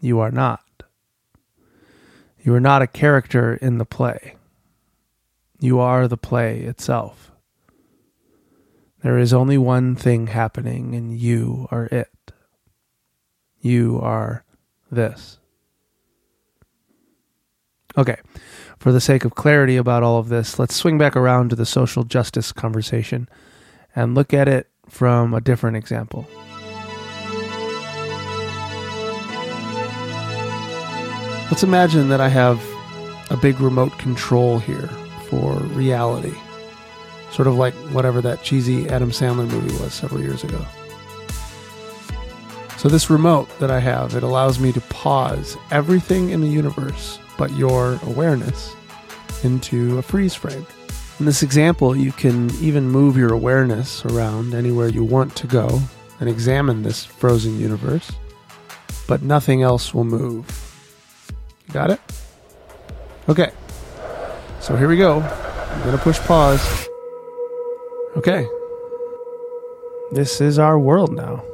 You 0.00 0.20
are 0.20 0.30
not. 0.30 0.60
You 2.40 2.54
are 2.54 2.60
not 2.60 2.82
a 2.82 2.86
character 2.86 3.54
in 3.54 3.78
the 3.78 3.86
play. 3.86 4.36
You 5.60 5.78
are 5.80 6.06
the 6.06 6.16
play 6.16 6.60
itself. 6.60 7.30
There 9.04 9.18
is 9.18 9.34
only 9.34 9.58
one 9.58 9.96
thing 9.96 10.28
happening, 10.28 10.94
and 10.94 11.14
you 11.14 11.68
are 11.70 11.84
it. 11.92 12.08
You 13.60 14.00
are 14.00 14.46
this. 14.90 15.38
Okay, 17.98 18.16
for 18.78 18.92
the 18.92 19.02
sake 19.02 19.26
of 19.26 19.34
clarity 19.34 19.76
about 19.76 20.02
all 20.02 20.16
of 20.16 20.30
this, 20.30 20.58
let's 20.58 20.74
swing 20.74 20.96
back 20.96 21.16
around 21.16 21.50
to 21.50 21.56
the 21.56 21.66
social 21.66 22.04
justice 22.04 22.50
conversation 22.50 23.28
and 23.94 24.14
look 24.14 24.32
at 24.32 24.48
it 24.48 24.70
from 24.88 25.34
a 25.34 25.40
different 25.42 25.76
example. 25.76 26.26
Let's 31.50 31.62
imagine 31.62 32.08
that 32.08 32.22
I 32.22 32.28
have 32.28 32.58
a 33.28 33.36
big 33.36 33.60
remote 33.60 33.98
control 33.98 34.60
here 34.60 34.88
for 35.28 35.56
reality 35.74 36.34
sort 37.34 37.48
of 37.48 37.56
like 37.56 37.74
whatever 37.92 38.20
that 38.20 38.42
cheesy 38.44 38.88
Adam 38.88 39.10
Sandler 39.10 39.50
movie 39.50 39.74
was 39.82 39.92
several 39.92 40.20
years 40.20 40.44
ago. 40.44 40.64
So 42.76 42.88
this 42.88 43.10
remote 43.10 43.48
that 43.58 43.72
I 43.72 43.80
have, 43.80 44.14
it 44.14 44.22
allows 44.22 44.60
me 44.60 44.70
to 44.72 44.80
pause 44.82 45.56
everything 45.72 46.30
in 46.30 46.40
the 46.40 46.48
universe 46.48 47.18
but 47.36 47.50
your 47.52 47.98
awareness 48.04 48.76
into 49.42 49.98
a 49.98 50.02
freeze 50.02 50.34
frame. 50.34 50.64
In 51.18 51.26
this 51.26 51.42
example, 51.42 51.96
you 51.96 52.12
can 52.12 52.54
even 52.56 52.88
move 52.88 53.16
your 53.16 53.32
awareness 53.32 54.04
around 54.04 54.54
anywhere 54.54 54.88
you 54.88 55.02
want 55.02 55.34
to 55.36 55.46
go 55.46 55.80
and 56.20 56.28
examine 56.28 56.82
this 56.82 57.04
frozen 57.04 57.58
universe, 57.58 58.12
but 59.08 59.22
nothing 59.22 59.62
else 59.62 59.92
will 59.92 60.04
move. 60.04 60.46
Got 61.72 61.90
it? 61.90 62.00
Okay. 63.28 63.50
So 64.60 64.76
here 64.76 64.88
we 64.88 64.96
go. 64.96 65.20
I'm 65.20 65.82
going 65.82 65.96
to 65.96 66.02
push 66.02 66.18
pause. 66.20 66.83
Okay. 68.16 68.46
This 70.12 70.40
is 70.40 70.56
our 70.56 70.78
world 70.78 71.12
now. 71.12 71.44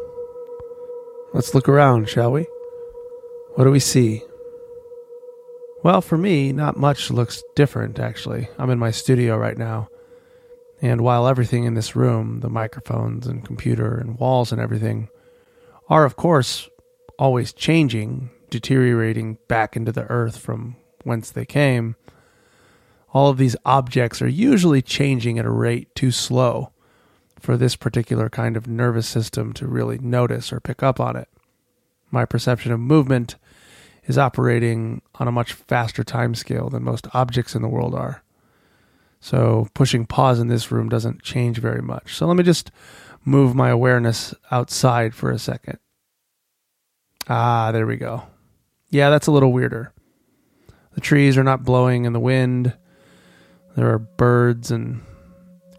Let's 1.33 1.55
look 1.55 1.71
around, 1.71 2.11
shall 2.11 2.31
we? 2.33 2.47
What 3.55 3.65
do 3.65 3.71
we 3.71 3.81
see? 3.81 4.23
Well, 5.83 6.03
for 6.03 6.19
me, 6.19 6.53
not 6.53 6.77
much 6.77 7.11
looks 7.11 7.43
different, 7.57 7.99
actually. 7.99 8.51
I'm 8.59 8.69
in 8.69 8.79
my 8.79 8.91
studio 8.91 9.39
right 9.39 9.57
now. 9.57 9.89
And 10.83 11.01
while 11.01 11.27
everything 11.27 11.65
in 11.65 11.73
this 11.73 11.97
room, 11.97 12.41
the 12.41 12.51
microphones 12.51 13.27
and 13.27 13.43
computer 13.43 13.97
and 13.97 14.19
walls 14.19 14.53
and 14.53 14.61
everything, 14.61 15.09
are, 15.89 16.05
of 16.05 16.17
course, 16.17 16.69
always 17.19 17.55
changing, 17.55 18.29
deteriorating 18.51 19.39
back 19.49 19.77
into 19.77 19.93
the 19.93 20.05
earth 20.11 20.37
from 20.37 20.77
whence 21.05 21.31
they 21.31 21.47
came, 21.47 21.97
all 23.13 23.29
of 23.29 23.39
these 23.39 23.57
objects 23.65 24.23
are 24.23 24.29
usually 24.29 24.83
changing 24.83 25.39
at 25.39 25.47
a 25.47 25.51
rate 25.51 25.95
too 25.95 26.11
slow 26.11 26.73
for 27.39 27.57
this 27.57 27.75
particular 27.75 28.29
kind 28.29 28.57
of 28.57 28.69
nervous 28.69 29.09
system 29.09 29.53
to 29.55 29.67
really 29.67 29.99
notice 29.99 30.53
or 30.53 30.61
pick 30.61 30.83
up 30.83 31.01
on 31.01 31.17
it. 31.17 31.29
My 32.11 32.25
perception 32.25 32.73
of 32.73 32.81
movement 32.81 33.37
is 34.05 34.19
operating 34.19 35.03
on 35.17 35.29
a 35.29 35.33
much 35.33 35.53
faster 35.53 36.05
time 36.05 36.35
scale 36.35 36.69
than 36.69 36.83
most 36.83 37.07
objects 37.15 37.55
in 37.55 37.63
the 37.63 37.69
world 37.69 37.95
are. 37.95 38.23
So 39.21 39.69
pushing 39.75 40.07
pause 40.07 40.39
in 40.41 40.49
this 40.49 40.71
room 40.71 40.89
doesn't 40.89 41.23
change 41.23 41.59
very 41.59 41.83
much. 41.83 42.15
So 42.15 42.27
let 42.27 42.37
me 42.37 42.43
just 42.43 42.71
move 43.25 43.55
my 43.55 43.69
awareness 43.69 44.35
outside 44.51 45.15
for 45.15 45.31
a 45.31 45.39
second. 45.39 45.79
Ah, 47.29 47.71
there 47.71 47.87
we 47.87 47.97
go. 47.97 48.25
Yeah, 48.89 49.11
that's 49.11 49.27
a 49.27 49.33
little 49.33 49.53
weirder. 49.53 49.93
The 50.95 51.01
trees 51.01 51.37
are 51.39 51.45
not 51.45 51.65
blowing 51.65 52.05
in 52.05 52.13
the 52.13 52.21
wind. 52.21 52.75
There 53.77 53.93
are 53.93 53.99
birds 53.99 54.71
and 54.71 55.03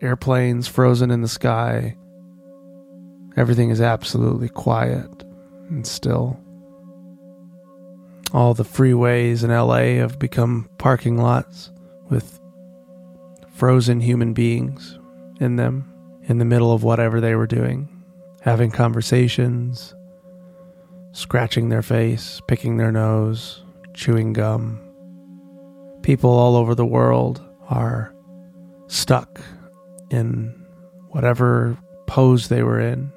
airplanes 0.02 0.68
frozen 0.68 1.12
in 1.12 1.22
the 1.22 1.28
sky. 1.28 1.96
Everything 3.38 3.70
is 3.70 3.82
absolutely 3.82 4.50
quiet 4.50 5.24
and 5.70 5.86
still. 5.86 6.40
All 8.34 8.54
the 8.54 8.64
freeways 8.64 9.44
in 9.44 9.52
LA 9.52 10.00
have 10.02 10.18
become 10.18 10.70
parking 10.78 11.18
lots 11.18 11.72
with 12.10 12.40
frozen 13.54 14.00
human 14.00 14.34
beings 14.34 14.98
in 15.40 15.58
them 15.58 15.94
in 16.24 16.38
the 16.38 16.46
middle 16.46 16.72
of 16.72 16.84
whatever 16.84 17.20
they 17.20 17.36
were 17.36 17.48
doing, 17.48 17.90
having 18.42 18.72
conversations, 18.72 19.94
scratching 21.12 21.70
their 21.70 21.82
face, 21.82 22.42
picking 22.48 22.78
their 22.78 22.92
nose, 22.92 23.64
chewing 23.94 24.32
gum. 24.32 24.80
People 26.04 26.30
all 26.30 26.56
over 26.56 26.74
the 26.74 26.86
world 26.86 27.42
are 27.72 28.14
stuck 28.88 29.40
in 30.12 30.54
whatever 31.10 31.78
pose 32.06 32.50
they 32.50 32.62
were 32.62 32.80
in. 32.80 33.12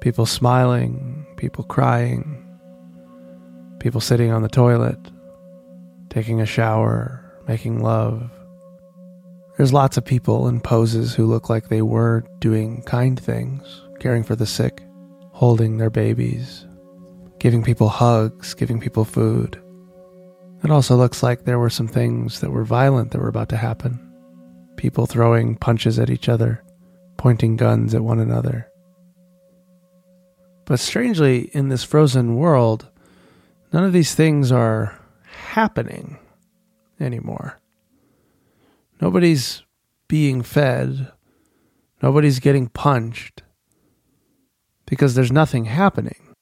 People 0.00 0.26
smiling, 0.26 1.26
people 1.36 1.64
crying, 1.64 2.44
people 3.78 4.00
sitting 4.00 4.32
on 4.32 4.42
the 4.42 4.48
toilet, 4.48 4.98
taking 6.08 6.40
a 6.40 6.46
shower, 6.46 7.22
making 7.46 7.82
love. 7.82 8.30
There's 9.56 9.72
lots 9.72 9.96
of 9.96 10.04
people 10.04 10.48
in 10.48 10.60
poses 10.60 11.14
who 11.14 11.26
look 11.26 11.50
like 11.50 11.68
they 11.68 11.82
were 11.82 12.24
doing 12.38 12.82
kind 12.82 13.18
things, 13.20 13.82
caring 14.00 14.22
for 14.24 14.36
the 14.36 14.46
sick, 14.46 14.82
holding 15.32 15.76
their 15.76 15.90
babies, 15.90 16.66
giving 17.38 17.62
people 17.62 17.88
hugs, 17.88 18.54
giving 18.54 18.80
people 18.80 19.04
food. 19.04 19.60
It 20.64 20.70
also 20.70 20.96
looks 20.96 21.22
like 21.22 21.44
there 21.44 21.58
were 21.58 21.70
some 21.70 21.88
things 21.88 22.40
that 22.40 22.50
were 22.50 22.64
violent 22.64 23.12
that 23.12 23.20
were 23.20 23.28
about 23.28 23.48
to 23.50 23.56
happen. 23.56 24.00
People 24.76 25.06
throwing 25.06 25.56
punches 25.56 25.98
at 25.98 26.10
each 26.10 26.28
other, 26.28 26.62
pointing 27.16 27.56
guns 27.56 27.94
at 27.94 28.02
one 28.02 28.18
another, 28.20 28.68
But 30.68 30.80
strangely, 30.80 31.50
in 31.54 31.70
this 31.70 31.82
frozen 31.82 32.36
world, 32.36 32.88
none 33.72 33.84
of 33.84 33.94
these 33.94 34.14
things 34.14 34.52
are 34.52 35.00
happening 35.52 36.18
anymore. 37.00 37.58
Nobody's 39.00 39.62
being 40.08 40.42
fed, 40.42 41.10
nobody's 42.02 42.38
getting 42.38 42.68
punched 42.68 43.42
because 44.84 45.14
there's 45.14 45.32
nothing 45.32 45.64
happening. 45.64 46.34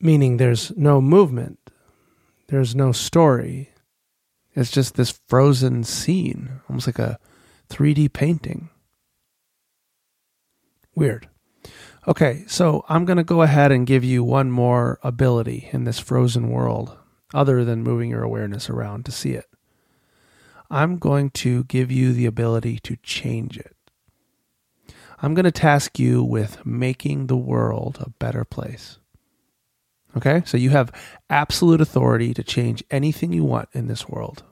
Meaning 0.00 0.36
there's 0.36 0.70
no 0.76 1.00
movement, 1.00 1.67
there's 2.48 2.74
no 2.74 2.92
story. 2.92 3.70
It's 4.54 4.70
just 4.70 4.94
this 4.94 5.20
frozen 5.28 5.84
scene, 5.84 6.60
almost 6.68 6.88
like 6.88 6.98
a 6.98 7.18
3D 7.68 8.12
painting. 8.12 8.70
Weird. 10.94 11.28
Okay, 12.08 12.44
so 12.48 12.84
I'm 12.88 13.04
going 13.04 13.18
to 13.18 13.24
go 13.24 13.42
ahead 13.42 13.70
and 13.70 13.86
give 13.86 14.02
you 14.02 14.24
one 14.24 14.50
more 14.50 14.98
ability 15.02 15.68
in 15.72 15.84
this 15.84 15.98
frozen 15.98 16.48
world, 16.48 16.96
other 17.34 17.64
than 17.64 17.82
moving 17.82 18.10
your 18.10 18.22
awareness 18.22 18.70
around 18.70 19.04
to 19.04 19.12
see 19.12 19.32
it. 19.32 19.44
I'm 20.70 20.96
going 20.96 21.30
to 21.30 21.64
give 21.64 21.92
you 21.92 22.12
the 22.12 22.26
ability 22.26 22.78
to 22.80 22.96
change 23.02 23.58
it. 23.58 23.76
I'm 25.20 25.34
going 25.34 25.44
to 25.44 25.52
task 25.52 25.98
you 25.98 26.22
with 26.22 26.64
making 26.64 27.26
the 27.26 27.36
world 27.36 27.98
a 28.00 28.10
better 28.10 28.44
place. 28.44 28.98
Okay, 30.16 30.42
so 30.46 30.56
you 30.56 30.70
have 30.70 30.92
absolute 31.28 31.80
authority 31.80 32.32
to 32.34 32.42
change 32.42 32.82
anything 32.90 33.32
you 33.32 33.44
want 33.44 33.68
in 33.72 33.88
this 33.88 34.08
world, 34.08 34.42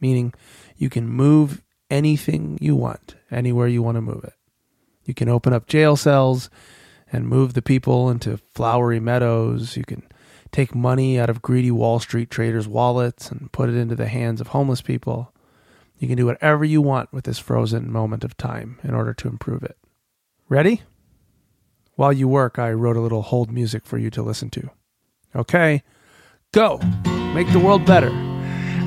meaning 0.00 0.34
you 0.76 0.90
can 0.90 1.08
move 1.08 1.62
anything 1.90 2.58
you 2.60 2.76
want, 2.76 3.16
anywhere 3.30 3.66
you 3.66 3.82
want 3.82 3.96
to 3.96 4.02
move 4.02 4.24
it. 4.24 4.34
You 5.04 5.14
can 5.14 5.28
open 5.28 5.52
up 5.52 5.66
jail 5.66 5.96
cells 5.96 6.50
and 7.10 7.26
move 7.26 7.54
the 7.54 7.62
people 7.62 8.10
into 8.10 8.36
flowery 8.36 9.00
meadows. 9.00 9.76
You 9.76 9.84
can 9.84 10.02
take 10.52 10.74
money 10.74 11.18
out 11.18 11.30
of 11.30 11.42
greedy 11.42 11.70
Wall 11.70 11.98
Street 11.98 12.30
traders' 12.30 12.68
wallets 12.68 13.30
and 13.30 13.50
put 13.50 13.70
it 13.70 13.76
into 13.76 13.94
the 13.94 14.08
hands 14.08 14.40
of 14.40 14.48
homeless 14.48 14.82
people. 14.82 15.32
You 15.98 16.06
can 16.06 16.16
do 16.16 16.26
whatever 16.26 16.64
you 16.64 16.82
want 16.82 17.12
with 17.12 17.24
this 17.24 17.38
frozen 17.38 17.90
moment 17.90 18.24
of 18.24 18.36
time 18.36 18.78
in 18.84 18.94
order 18.94 19.14
to 19.14 19.28
improve 19.28 19.62
it. 19.62 19.78
Ready? 20.48 20.82
While 21.96 22.12
you 22.12 22.28
work, 22.28 22.58
I 22.58 22.72
wrote 22.72 22.96
a 22.96 23.00
little 23.00 23.22
hold 23.22 23.50
music 23.50 23.84
for 23.84 23.98
you 23.98 24.10
to 24.10 24.22
listen 24.22 24.50
to. 24.50 24.70
Okay, 25.38 25.84
go. 26.50 26.78
Make 27.32 27.52
the 27.52 27.60
world 27.60 27.86
better. 27.86 28.10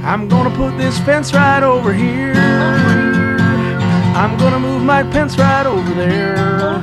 I'm 0.04 0.28
gonna 0.28 0.54
put 0.54 0.78
this 0.78 1.00
fence 1.00 1.34
right 1.34 1.64
over 1.64 1.94
here. 1.94 2.34
I'm 4.14 4.38
gonna 4.38 4.60
move 4.60 4.84
my 4.84 5.04
pence 5.04 5.38
right 5.38 5.66
over 5.66 5.94
there. 5.94 6.76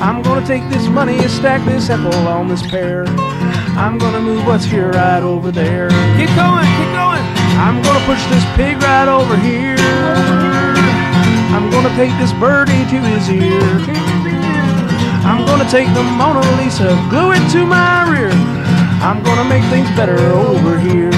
I'm 0.00 0.22
gonna 0.22 0.46
take 0.46 0.66
this 0.70 0.88
money 0.88 1.18
and 1.18 1.30
stack 1.30 1.62
this 1.66 1.90
apple 1.90 2.26
on 2.26 2.48
this 2.48 2.62
pear. 2.66 3.04
I'm 3.76 3.98
gonna 3.98 4.22
move 4.22 4.46
what's 4.46 4.64
here 4.64 4.92
right 4.92 5.22
over 5.22 5.50
there. 5.52 5.90
Keep 6.16 6.32
going, 6.34 6.64
keep 6.78 6.90
going. 6.96 7.24
I'm 7.60 7.82
gonna 7.82 8.04
push 8.06 8.24
this 8.30 8.44
pig 8.56 8.80
right 8.80 9.08
over 9.08 9.36
here. 9.36 9.76
I'm 11.52 11.68
gonna 11.68 11.94
take 11.96 12.16
this 12.16 12.32
birdie 12.32 12.72
to 12.72 12.98
his 13.12 13.28
ear. 13.28 14.07
I'm 15.24 15.44
gonna 15.46 15.68
take 15.70 15.92
the 15.94 16.02
Mona 16.02 16.40
Lisa, 16.56 16.88
glue 17.10 17.32
it 17.32 17.50
to 17.52 17.66
my 17.66 18.10
rear. 18.10 18.30
I'm 19.00 19.22
gonna 19.22 19.48
make 19.48 19.64
things 19.70 19.88
better 19.96 20.18
over 20.32 20.78
here. 20.78 21.10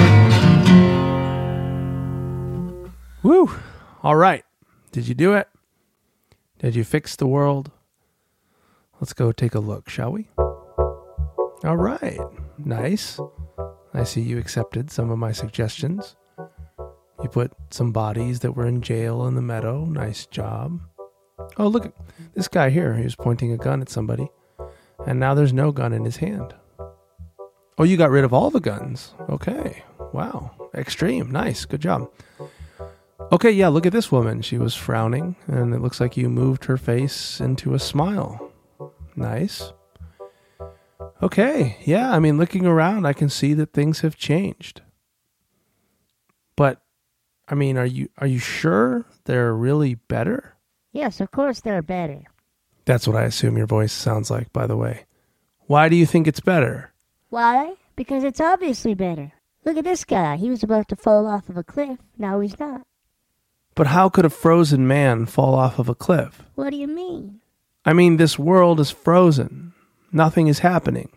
Woo! 3.23 3.51
All 4.03 4.15
right. 4.15 4.43
Did 4.91 5.07
you 5.07 5.15
do 5.15 5.33
it? 5.33 5.47
Did 6.59 6.75
you 6.75 6.83
fix 6.83 7.15
the 7.15 7.27
world? 7.27 7.71
Let's 8.99 9.13
go 9.13 9.31
take 9.31 9.55
a 9.55 9.59
look, 9.59 9.89
shall 9.89 10.11
we? 10.11 10.27
All 10.37 11.77
right. 11.77 12.19
Nice. 12.57 13.19
I 13.93 14.03
see 14.03 14.21
you 14.21 14.37
accepted 14.37 14.91
some 14.91 15.09
of 15.09 15.17
my 15.17 15.31
suggestions. 15.31 16.15
You 17.23 17.29
put 17.29 17.51
some 17.69 17.91
bodies 17.91 18.39
that 18.41 18.53
were 18.53 18.65
in 18.65 18.81
jail 18.81 19.25
in 19.27 19.35
the 19.35 19.41
meadow. 19.41 19.85
Nice 19.85 20.25
job. 20.25 20.81
Oh, 21.57 21.67
look 21.67 21.85
at 21.85 21.93
this 22.33 22.47
guy 22.47 22.69
here. 22.69 22.95
He 22.95 23.03
was 23.03 23.15
pointing 23.15 23.51
a 23.51 23.57
gun 23.57 23.81
at 23.81 23.89
somebody. 23.89 24.29
And 25.05 25.19
now 25.19 25.33
there's 25.33 25.53
no 25.53 25.71
gun 25.71 25.93
in 25.93 26.05
his 26.05 26.17
hand. 26.17 26.53
Oh, 27.77 27.83
you 27.83 27.97
got 27.97 28.11
rid 28.11 28.23
of 28.23 28.33
all 28.33 28.49
the 28.49 28.59
guns. 28.59 29.13
Okay. 29.29 29.83
Wow. 30.13 30.51
Extreme. 30.75 31.31
Nice. 31.31 31.65
Good 31.65 31.81
job. 31.81 32.09
Okay, 33.31 33.51
yeah, 33.51 33.69
look 33.69 33.85
at 33.85 33.93
this 33.93 34.11
woman. 34.11 34.41
She 34.41 34.57
was 34.57 34.75
frowning, 34.75 35.37
and 35.47 35.73
it 35.73 35.79
looks 35.79 36.01
like 36.01 36.17
you 36.17 36.27
moved 36.27 36.65
her 36.65 36.75
face 36.75 37.39
into 37.39 37.73
a 37.73 37.79
smile. 37.79 38.51
Nice. 39.15 39.71
Okay, 41.23 41.77
yeah, 41.85 42.11
I 42.11 42.19
mean, 42.19 42.37
looking 42.37 42.65
around, 42.65 43.05
I 43.05 43.13
can 43.13 43.29
see 43.29 43.53
that 43.53 43.71
things 43.71 44.01
have 44.01 44.17
changed. 44.17 44.81
But, 46.57 46.81
I 47.47 47.55
mean, 47.55 47.77
are 47.77 47.85
you 47.85 48.09
are 48.17 48.27
you 48.27 48.39
sure 48.39 49.05
they're 49.23 49.53
really 49.53 49.95
better? 49.95 50.55
Yes, 50.91 51.21
of 51.21 51.31
course 51.31 51.61
they're 51.61 51.81
better. 51.81 52.23
That's 52.85 53.07
what 53.07 53.15
I 53.15 53.23
assume 53.23 53.57
your 53.57 53.67
voice 53.67 53.93
sounds 53.93 54.29
like, 54.29 54.51
by 54.51 54.67
the 54.67 54.77
way. 54.77 55.05
Why 55.67 55.87
do 55.87 55.95
you 55.95 56.05
think 56.05 56.27
it's 56.27 56.39
better? 56.39 56.91
Why? 57.29 57.75
Because 57.95 58.23
it's 58.23 58.41
obviously 58.41 58.93
better. 58.93 59.31
Look 59.63 59.77
at 59.77 59.83
this 59.83 60.03
guy. 60.03 60.37
He 60.37 60.49
was 60.49 60.63
about 60.63 60.89
to 60.89 60.95
fall 60.95 61.27
off 61.27 61.47
of 61.47 61.57
a 61.57 61.63
cliff. 61.63 61.99
Now 62.17 62.39
he's 62.39 62.59
not. 62.59 62.81
But 63.75 63.87
how 63.87 64.09
could 64.09 64.25
a 64.25 64.29
frozen 64.29 64.87
man 64.87 65.27
fall 65.27 65.55
off 65.55 65.79
of 65.79 65.87
a 65.87 65.95
cliff? 65.95 66.43
What 66.55 66.71
do 66.71 66.77
you 66.77 66.87
mean? 66.87 67.39
I 67.85 67.93
mean, 67.93 68.17
this 68.17 68.37
world 68.37 68.79
is 68.79 68.91
frozen. 68.91 69.73
Nothing 70.11 70.47
is 70.47 70.59
happening. 70.59 71.09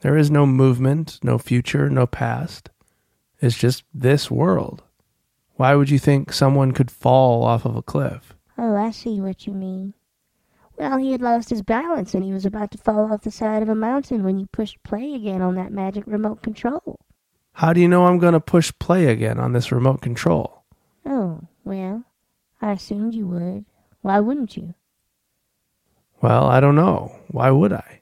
There 0.00 0.16
is 0.16 0.30
no 0.30 0.44
movement, 0.44 1.18
no 1.22 1.38
future, 1.38 1.88
no 1.88 2.06
past. 2.06 2.68
It's 3.40 3.56
just 3.56 3.84
this 3.94 4.30
world. 4.30 4.82
Why 5.56 5.74
would 5.74 5.88
you 5.88 5.98
think 5.98 6.32
someone 6.32 6.72
could 6.72 6.90
fall 6.90 7.44
off 7.44 7.64
of 7.64 7.76
a 7.76 7.82
cliff? 7.82 8.34
Oh, 8.56 8.76
I 8.76 8.90
see 8.90 9.20
what 9.20 9.46
you 9.46 9.52
mean. 9.52 9.94
Well, 10.76 10.98
he 10.98 11.12
had 11.12 11.22
lost 11.22 11.50
his 11.50 11.62
balance 11.62 12.14
and 12.14 12.24
he 12.24 12.32
was 12.32 12.46
about 12.46 12.70
to 12.72 12.78
fall 12.78 13.12
off 13.12 13.22
the 13.22 13.30
side 13.30 13.62
of 13.62 13.68
a 13.68 13.74
mountain 13.74 14.24
when 14.24 14.38
you 14.38 14.46
pushed 14.46 14.82
play 14.82 15.14
again 15.14 15.40
on 15.42 15.54
that 15.54 15.72
magic 15.72 16.04
remote 16.06 16.42
control. 16.42 17.00
How 17.52 17.72
do 17.72 17.80
you 17.80 17.88
know 17.88 18.06
I'm 18.06 18.18
going 18.18 18.32
to 18.32 18.40
push 18.40 18.72
play 18.80 19.06
again 19.06 19.38
on 19.38 19.52
this 19.52 19.70
remote 19.70 20.00
control? 20.00 20.64
Oh, 21.06 21.42
well, 21.64 22.04
I 22.60 22.72
assumed 22.72 23.14
you 23.14 23.26
would. 23.28 23.64
Why 24.02 24.18
wouldn't 24.18 24.56
you? 24.56 24.74
Well, 26.20 26.46
I 26.46 26.58
don't 26.58 26.74
know. 26.74 27.14
Why 27.28 27.50
would 27.50 27.72
I? 27.72 28.00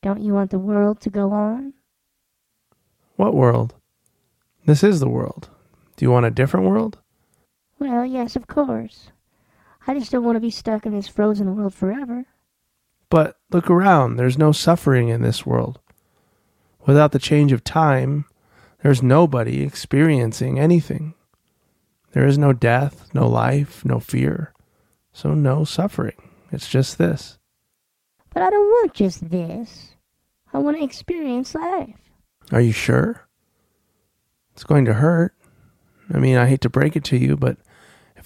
Don't 0.00 0.22
you 0.22 0.32
want 0.32 0.50
the 0.50 0.58
world 0.58 1.00
to 1.02 1.10
go 1.10 1.32
on? 1.32 1.74
What 3.16 3.34
world? 3.34 3.74
This 4.64 4.84
is 4.84 5.00
the 5.00 5.08
world. 5.08 5.50
Do 5.96 6.04
you 6.04 6.10
want 6.10 6.26
a 6.26 6.30
different 6.30 6.66
world? 6.66 6.98
Well, 7.78 8.04
yes, 8.04 8.36
of 8.36 8.46
course. 8.46 9.10
I 9.86 9.94
just 9.94 10.12
don't 10.12 10.24
want 10.24 10.36
to 10.36 10.40
be 10.40 10.50
stuck 10.50 10.84
in 10.84 10.92
this 10.92 11.08
frozen 11.08 11.56
world 11.56 11.74
forever. 11.74 12.26
But 13.10 13.36
look 13.50 13.70
around. 13.70 14.16
There's 14.16 14.36
no 14.36 14.52
suffering 14.52 15.08
in 15.08 15.22
this 15.22 15.46
world. 15.46 15.80
Without 16.86 17.12
the 17.12 17.18
change 17.18 17.52
of 17.52 17.64
time, 17.64 18.26
there's 18.82 19.02
nobody 19.02 19.62
experiencing 19.62 20.58
anything. 20.58 21.14
There 22.12 22.26
is 22.26 22.38
no 22.38 22.52
death, 22.52 23.08
no 23.14 23.26
life, 23.26 23.84
no 23.84 24.00
fear. 24.00 24.52
So 25.12 25.34
no 25.34 25.64
suffering. 25.64 26.30
It's 26.52 26.68
just 26.68 26.98
this. 26.98 27.38
But 28.32 28.42
I 28.42 28.50
don't 28.50 28.68
want 28.68 28.94
just 28.94 29.30
this. 29.30 29.94
I 30.52 30.58
want 30.58 30.78
to 30.78 30.84
experience 30.84 31.54
life. 31.54 31.96
Are 32.52 32.60
you 32.60 32.72
sure? 32.72 33.28
It's 34.52 34.64
going 34.64 34.84
to 34.86 34.94
hurt. 34.94 35.34
I 36.12 36.18
mean, 36.18 36.36
I 36.36 36.46
hate 36.46 36.62
to 36.62 36.70
break 36.70 36.96
it 36.96 37.04
to 37.04 37.16
you, 37.16 37.36
but 37.36 37.58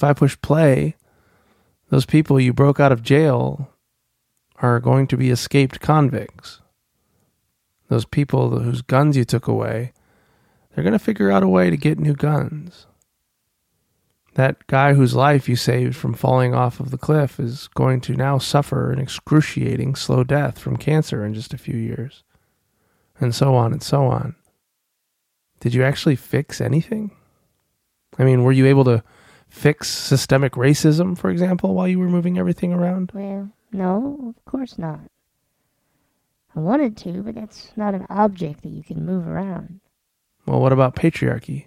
if 0.02 0.08
I 0.08 0.12
push 0.14 0.36
play, 0.42 0.96
those 1.90 2.06
people 2.06 2.40
you 2.40 2.52
broke 2.52 2.80
out 2.80 2.90
of 2.90 3.04
jail 3.04 3.70
are 4.56 4.80
going 4.80 5.06
to 5.06 5.16
be 5.16 5.30
escaped 5.30 5.78
convicts. 5.78 6.60
Those 7.88 8.04
people 8.04 8.58
whose 8.58 8.82
guns 8.82 9.16
you 9.16 9.24
took 9.24 9.46
away, 9.46 9.92
they're 10.74 10.82
going 10.82 10.92
to 10.92 10.98
figure 10.98 11.30
out 11.30 11.44
a 11.44 11.48
way 11.48 11.70
to 11.70 11.76
get 11.76 12.00
new 12.00 12.14
guns. 12.14 12.86
That 14.34 14.66
guy 14.66 14.94
whose 14.94 15.14
life 15.14 15.48
you 15.48 15.54
saved 15.54 15.94
from 15.94 16.14
falling 16.14 16.52
off 16.52 16.80
of 16.80 16.90
the 16.90 16.98
cliff 16.98 17.38
is 17.38 17.68
going 17.68 18.00
to 18.00 18.16
now 18.16 18.38
suffer 18.38 18.90
an 18.90 18.98
excruciating 18.98 19.94
slow 19.94 20.24
death 20.24 20.58
from 20.58 20.78
cancer 20.78 21.24
in 21.24 21.32
just 21.32 21.54
a 21.54 21.58
few 21.58 21.76
years. 21.76 22.24
And 23.20 23.32
so 23.32 23.54
on 23.54 23.72
and 23.72 23.84
so 23.84 24.06
on. 24.06 24.34
Did 25.60 25.74
you 25.74 25.84
actually 25.84 26.16
fix 26.16 26.60
anything? 26.60 27.12
I 28.18 28.24
mean, 28.24 28.42
were 28.42 28.50
you 28.50 28.66
able 28.66 28.84
to 28.84 29.04
fix 29.52 29.88
systemic 29.88 30.54
racism, 30.54 31.16
for 31.16 31.30
example, 31.30 31.74
while 31.74 31.86
you 31.86 31.98
were 31.98 32.08
moving 32.08 32.38
everything 32.38 32.72
around? 32.72 33.12
Well, 33.14 33.50
no, 33.70 34.34
of 34.34 34.44
course 34.50 34.78
not. 34.78 35.00
I 36.56 36.60
wanted 36.60 36.96
to, 36.98 37.22
but 37.22 37.34
that's 37.34 37.70
not 37.76 37.94
an 37.94 38.06
object 38.08 38.62
that 38.62 38.70
you 38.70 38.82
can 38.82 39.04
move 39.04 39.28
around. 39.28 39.80
Well, 40.46 40.60
what 40.60 40.72
about 40.72 40.96
patriarchy? 40.96 41.66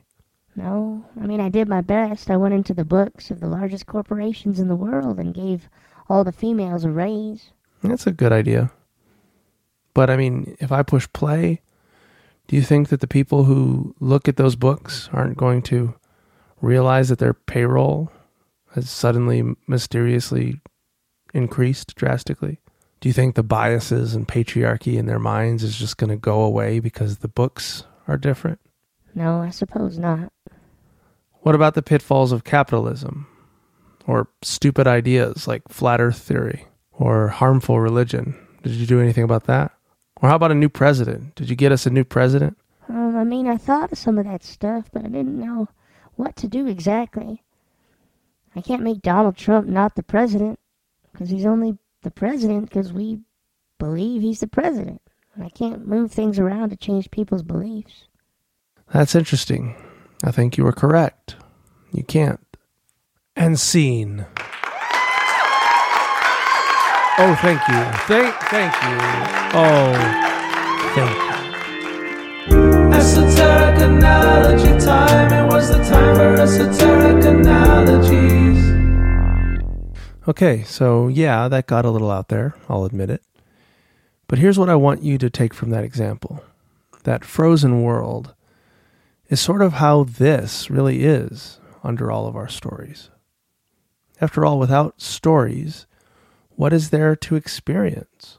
No, 0.56 1.06
I 1.21 1.28
mean, 1.28 1.39
I 1.39 1.50
did 1.50 1.67
my 1.67 1.82
best. 1.82 2.30
I 2.30 2.38
went 2.38 2.54
into 2.56 2.74
the 2.74 2.86
books 2.86 3.30
of 3.30 3.39
the 3.39 3.48
largest 3.48 3.86
corporations 3.86 4.60
in 4.60 4.67
the 4.67 4.76
world 4.76 5.19
and 5.19 5.34
gave 5.34 5.69
all 6.10 6.24
the 6.24 6.32
females 6.32 6.86
a 6.86 6.89
raise. 6.89 7.52
That's 7.84 8.08
a 8.08 8.12
good 8.12 8.32
idea. 8.32 8.71
But 9.93 10.10
I 10.10 10.17
mean, 10.17 10.58
if 10.60 10.71
I 10.71 10.82
push 10.82 11.08
play, 11.13 11.62
do 12.48 12.56
you 12.56 12.63
think 12.63 12.89
that 12.89 13.00
the 13.00 13.08
people 13.08 13.43
who 13.43 13.95
look 14.00 14.28
at 14.28 14.38
those 14.38 14.56
books 14.56 15.08
aren't 15.13 15.38
going 15.38 15.62
to 15.63 15.93
realize 16.62 17.10
that 17.10 17.20
their 17.20 17.34
payroll 17.34 18.12
has 18.74 18.89
suddenly 18.89 19.56
mysteriously 19.68 20.62
increased 21.34 21.96
drastically? 21.96 22.60
Do 23.02 23.10
you 23.10 23.13
think 23.13 23.36
the 23.36 23.44
biases 23.44 24.15
and 24.15 24.28
patriarchy 24.28 24.98
in 24.98 25.06
their 25.06 25.20
minds 25.20 25.63
is 25.63 25.78
just 25.78 25.98
going 25.98 26.10
to 26.10 26.15
go 26.15 26.41
away 26.41 26.80
because 26.80 27.18
the 27.18 27.28
books 27.28 27.84
are 28.08 28.18
different? 28.18 28.60
No, 29.13 29.41
I 29.41 29.50
suppose 29.50 29.98
not. 29.98 30.32
What 31.41 31.56
about 31.56 31.76
the 31.76 31.84
pitfalls 31.84 32.32
of 32.32 32.44
capitalism? 32.44 33.28
Or 34.08 34.28
stupid 34.41 34.88
ideas 34.88 35.48
like 35.48 35.68
flat 35.70 36.02
earth 36.02 36.20
theory? 36.20 36.65
Or 36.91 37.28
harmful 37.28 37.80
religion? 37.80 38.36
Did 38.63 38.74
you 38.74 38.88
do 38.88 39.00
anything 39.00 39.24
about 39.24 39.46
that? 39.46 39.72
Or 40.22 40.30
how 40.30 40.36
about 40.36 40.52
a 40.52 40.56
new 40.56 40.70
president? 40.70 41.36
Did 41.36 41.50
you 41.50 41.56
get 41.56 41.72
us 41.72 41.86
a 41.86 41.89
new 41.89 42.04
president? 42.04 42.58
Um, 42.89 43.15
I 43.15 43.24
mean, 43.24 43.48
I 43.48 43.58
thought 43.58 43.91
of 43.91 43.98
some 43.98 44.18
of 44.18 44.26
that 44.26 44.44
stuff, 44.44 44.86
but 44.91 45.04
I 45.04 45.10
didn't 45.10 45.39
know 45.39 45.68
what 46.15 46.36
to 46.38 46.47
do 46.47 46.67
exactly. 46.67 47.43
I 48.56 48.62
can't 48.62 48.84
make 48.84 49.01
Donald 49.01 49.36
Trump 49.36 49.67
not 49.67 49.95
the 49.95 50.04
president, 50.04 50.60
because 51.12 51.30
he's 51.30 51.45
only 51.45 51.78
the 52.04 52.12
president 52.12 52.69
because 52.69 52.91
we 52.93 53.19
believe 53.80 54.21
he's 54.21 54.41
the 54.41 54.47
president. 54.47 55.01
I 55.41 55.49
can't 55.49 55.88
move 55.88 56.12
things 56.12 56.39
around 56.39 56.69
to 56.69 56.78
change 56.78 57.12
people's 57.12 57.43
beliefs. 57.43 58.08
That's 58.93 59.15
interesting. 59.15 59.75
I 60.23 60.32
think 60.32 60.58
you 60.58 60.65
are 60.67 60.71
correct. 60.71 61.36
You 61.91 62.04
can't. 62.04 62.39
And 63.36 63.60
scene. 63.60 64.25
Oh, 67.17 67.36
thank 67.41 67.65
you. 67.67 67.84
Thank, 68.08 68.36
thank 68.49 68.73
you. 68.84 68.97
Oh, 69.58 69.93
thank 70.95 71.30
you. 71.30 71.35
Esoteric 72.96 73.82
analogy 73.82 74.86
time. 74.86 75.32
It 75.34 75.54
was 75.54 75.70
the 75.70 75.84
time 75.84 76.16
for 76.16 76.42
esoteric 76.42 77.26
analogies. 77.26 78.64
Okay, 80.28 80.64
so 80.64 81.08
yeah, 81.10 81.48
that 81.50 81.68
got 81.68 81.86
a 81.86 81.92
little 81.92 82.10
out 82.10 82.30
there. 82.30 82.56
I'll 82.70 82.86
admit 82.86 83.10
it. 83.10 83.22
But 84.28 84.40
here's 84.40 84.58
what 84.58 84.70
I 84.70 84.76
want 84.76 85.04
you 85.04 85.18
to 85.18 85.30
take 85.30 85.54
from 85.54 85.70
that 85.72 85.84
example 85.84 86.44
that 87.04 87.24
frozen 87.24 87.84
world 87.84 88.34
is 89.30 89.40
sort 89.40 89.62
of 89.62 89.74
how 89.74 90.04
this 90.04 90.70
really 90.70 91.04
is 91.04 91.60
under 91.84 92.12
all 92.12 92.28
of 92.28 92.36
our 92.36 92.48
stories. 92.48 93.10
After 94.22 94.46
all, 94.46 94.58
without 94.58 95.02
stories, 95.02 95.86
what 96.56 96.74
is 96.74 96.90
there 96.90 97.16
to 97.18 97.36
experience? 97.36 98.38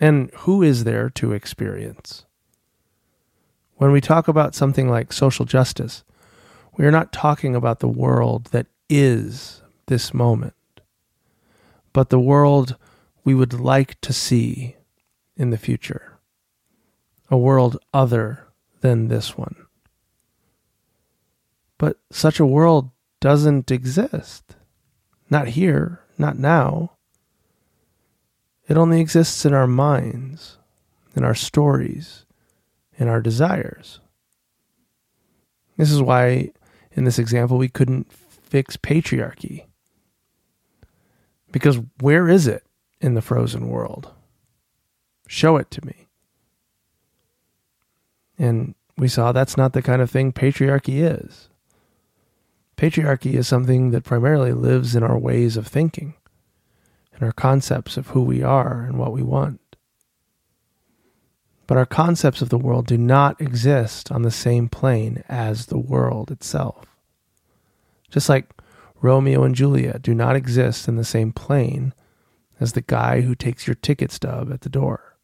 And 0.00 0.30
who 0.38 0.62
is 0.62 0.84
there 0.84 1.08
to 1.10 1.32
experience? 1.32 2.26
When 3.80 3.92
we 3.92 4.02
talk 4.02 4.28
about 4.28 4.54
something 4.54 4.90
like 4.90 5.10
social 5.10 5.46
justice, 5.46 6.04
we 6.76 6.84
are 6.84 6.90
not 6.90 7.14
talking 7.14 7.56
about 7.56 7.80
the 7.80 7.88
world 7.88 8.48
that 8.50 8.66
is 8.90 9.62
this 9.86 10.12
moment, 10.12 10.52
but 11.94 12.10
the 12.10 12.20
world 12.20 12.76
we 13.24 13.34
would 13.34 13.54
like 13.54 13.98
to 14.02 14.12
see 14.12 14.76
in 15.34 15.48
the 15.48 15.56
future. 15.56 16.18
A 17.30 17.38
world 17.38 17.78
other 17.94 18.48
than 18.82 19.08
this 19.08 19.38
one. 19.38 19.56
But 21.78 21.96
such 22.10 22.38
a 22.38 22.44
world 22.44 22.90
doesn't 23.18 23.70
exist. 23.70 24.56
Not 25.30 25.48
here, 25.48 26.00
not 26.18 26.38
now. 26.38 26.98
It 28.68 28.76
only 28.76 29.00
exists 29.00 29.46
in 29.46 29.54
our 29.54 29.66
minds, 29.66 30.58
in 31.16 31.24
our 31.24 31.34
stories, 31.34 32.26
in 33.00 33.08
our 33.08 33.20
desires. 33.20 33.98
This 35.76 35.90
is 35.90 36.02
why, 36.02 36.52
in 36.92 37.04
this 37.04 37.18
example, 37.18 37.56
we 37.56 37.68
couldn't 37.68 38.12
fix 38.12 38.76
patriarchy. 38.76 39.64
Because 41.50 41.80
where 42.00 42.28
is 42.28 42.46
it 42.46 42.64
in 43.00 43.14
the 43.14 43.22
frozen 43.22 43.68
world? 43.68 44.12
Show 45.26 45.56
it 45.56 45.70
to 45.72 45.86
me. 45.86 46.08
And 48.38 48.74
we 48.98 49.08
saw 49.08 49.32
that's 49.32 49.56
not 49.56 49.72
the 49.72 49.82
kind 49.82 50.02
of 50.02 50.10
thing 50.10 50.32
patriarchy 50.32 51.02
is. 51.02 51.48
Patriarchy 52.76 53.34
is 53.34 53.48
something 53.48 53.90
that 53.90 54.04
primarily 54.04 54.52
lives 54.52 54.94
in 54.94 55.02
our 55.02 55.18
ways 55.18 55.56
of 55.56 55.66
thinking, 55.66 56.14
and 57.14 57.22
our 57.22 57.32
concepts 57.32 57.96
of 57.96 58.08
who 58.08 58.22
we 58.22 58.42
are 58.42 58.82
and 58.82 58.98
what 58.98 59.12
we 59.12 59.22
want. 59.22 59.69
But 61.70 61.78
our 61.78 61.86
concepts 61.86 62.42
of 62.42 62.48
the 62.48 62.58
world 62.58 62.88
do 62.88 62.98
not 62.98 63.40
exist 63.40 64.10
on 64.10 64.22
the 64.22 64.32
same 64.32 64.68
plane 64.68 65.22
as 65.28 65.66
the 65.66 65.78
world 65.78 66.32
itself. 66.32 66.84
Just 68.10 68.28
like 68.28 68.50
Romeo 69.00 69.44
and 69.44 69.54
Juliet 69.54 70.02
do 70.02 70.12
not 70.12 70.34
exist 70.34 70.88
in 70.88 70.96
the 70.96 71.04
same 71.04 71.30
plane 71.30 71.94
as 72.58 72.72
the 72.72 72.80
guy 72.80 73.20
who 73.20 73.36
takes 73.36 73.68
your 73.68 73.76
ticket 73.76 74.10
stub 74.10 74.52
at 74.52 74.62
the 74.62 74.68
door. 74.68 75.14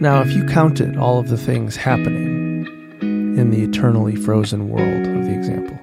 Now, 0.00 0.20
if 0.20 0.30
you 0.30 0.44
counted 0.44 0.96
all 0.96 1.18
of 1.18 1.30
the 1.30 1.36
things 1.36 1.74
happening 1.74 2.68
in 3.00 3.50
the 3.50 3.64
eternally 3.64 4.14
frozen 4.14 4.68
world 4.68 5.04
of 5.04 5.24
the 5.24 5.34
example, 5.36 5.78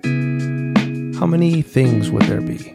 how 1.19 1.25
many 1.25 1.61
things 1.61 2.09
would 2.09 2.23
there 2.23 2.39
be? 2.39 2.73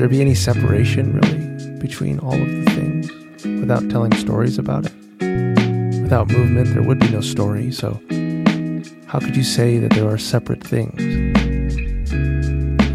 There 0.00 0.08
be 0.08 0.22
any 0.22 0.34
separation, 0.34 1.12
really, 1.12 1.76
between 1.76 2.20
all 2.20 2.32
of 2.32 2.48
the 2.48 2.64
things 2.70 3.10
without 3.60 3.86
telling 3.90 4.14
stories 4.14 4.56
about 4.56 4.86
it? 4.86 4.92
Without 6.00 6.28
movement, 6.28 6.72
there 6.72 6.82
would 6.82 6.98
be 6.98 7.10
no 7.10 7.20
story, 7.20 7.70
so 7.70 8.00
how 9.04 9.18
could 9.18 9.36
you 9.36 9.42
say 9.42 9.76
that 9.76 9.90
there 9.90 10.08
are 10.08 10.16
separate 10.16 10.64
things? 10.64 11.02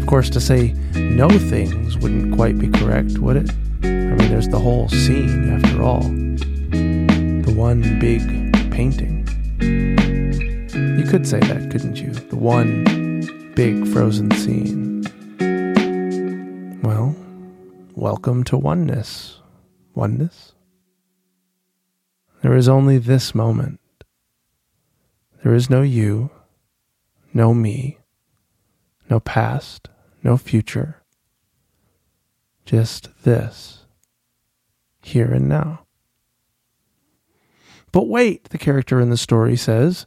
Of 0.02 0.06
course, 0.08 0.28
to 0.30 0.40
say 0.40 0.74
no 0.96 1.28
things 1.28 1.96
wouldn't 1.96 2.34
quite 2.34 2.58
be 2.58 2.66
correct, 2.70 3.18
would 3.18 3.36
it? 3.36 3.50
I 3.84 3.86
mean, 3.86 4.28
there's 4.28 4.48
the 4.48 4.58
whole 4.58 4.88
scene, 4.88 5.62
after 5.62 5.84
all. 5.84 6.02
The 6.02 7.54
one 7.54 8.00
big 8.00 8.20
painting. 8.72 9.28
You 9.60 11.04
could 11.08 11.24
say 11.24 11.38
that, 11.38 11.70
couldn't 11.70 11.98
you? 11.98 12.10
The 12.10 12.34
one 12.34 13.52
big 13.54 13.86
frozen 13.92 14.32
scene. 14.32 14.85
Well, 16.86 17.16
welcome 17.96 18.44
to 18.44 18.56
oneness. 18.56 19.40
Oneness? 19.96 20.52
There 22.42 22.54
is 22.54 22.68
only 22.68 22.98
this 22.98 23.34
moment. 23.34 23.80
There 25.42 25.52
is 25.52 25.68
no 25.68 25.82
you, 25.82 26.30
no 27.34 27.52
me, 27.52 27.98
no 29.10 29.18
past, 29.18 29.88
no 30.22 30.36
future. 30.36 31.02
Just 32.64 33.08
this 33.24 33.84
here 35.02 35.32
and 35.32 35.48
now. 35.48 35.86
But 37.90 38.06
wait, 38.06 38.50
the 38.50 38.58
character 38.58 39.00
in 39.00 39.10
the 39.10 39.16
story 39.16 39.56
says, 39.56 40.06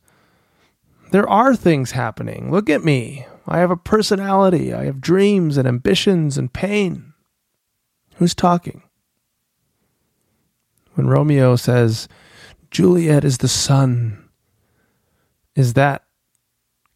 there 1.12 1.28
are 1.28 1.58
things 1.58 1.92
happening. 1.92 2.50
Look 2.50 2.70
at 2.70 2.86
me. 2.86 3.26
I 3.50 3.58
have 3.58 3.72
a 3.72 3.78
personality. 3.78 4.74
I 4.74 4.86
have 4.86 5.02
dreams 5.02 5.58
and 5.58 5.68
ambitions 5.68 6.38
and 6.38 6.54
pain. 6.54 7.14
Who's 8.18 8.36
talking? 8.36 8.84
When 10.94 11.08
Romeo 11.08 11.56
says, 11.56 12.08
Juliet 12.70 13.26
is 13.26 13.40
the 13.40 13.48
sun, 13.48 14.30
is 15.56 15.74
that 15.74 16.04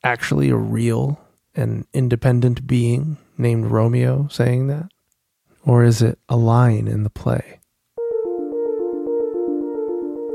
actually 0.04 0.52
a 0.52 0.56
real 0.56 1.20
and 1.56 1.88
independent 1.92 2.68
being 2.68 3.18
named 3.36 3.66
Romeo 3.66 4.28
saying 4.30 4.68
that? 4.68 4.92
Or 5.66 5.84
is 5.84 6.04
it 6.04 6.20
a 6.30 6.36
line 6.36 6.88
in 6.88 7.04
the 7.04 7.10
play? 7.10 7.60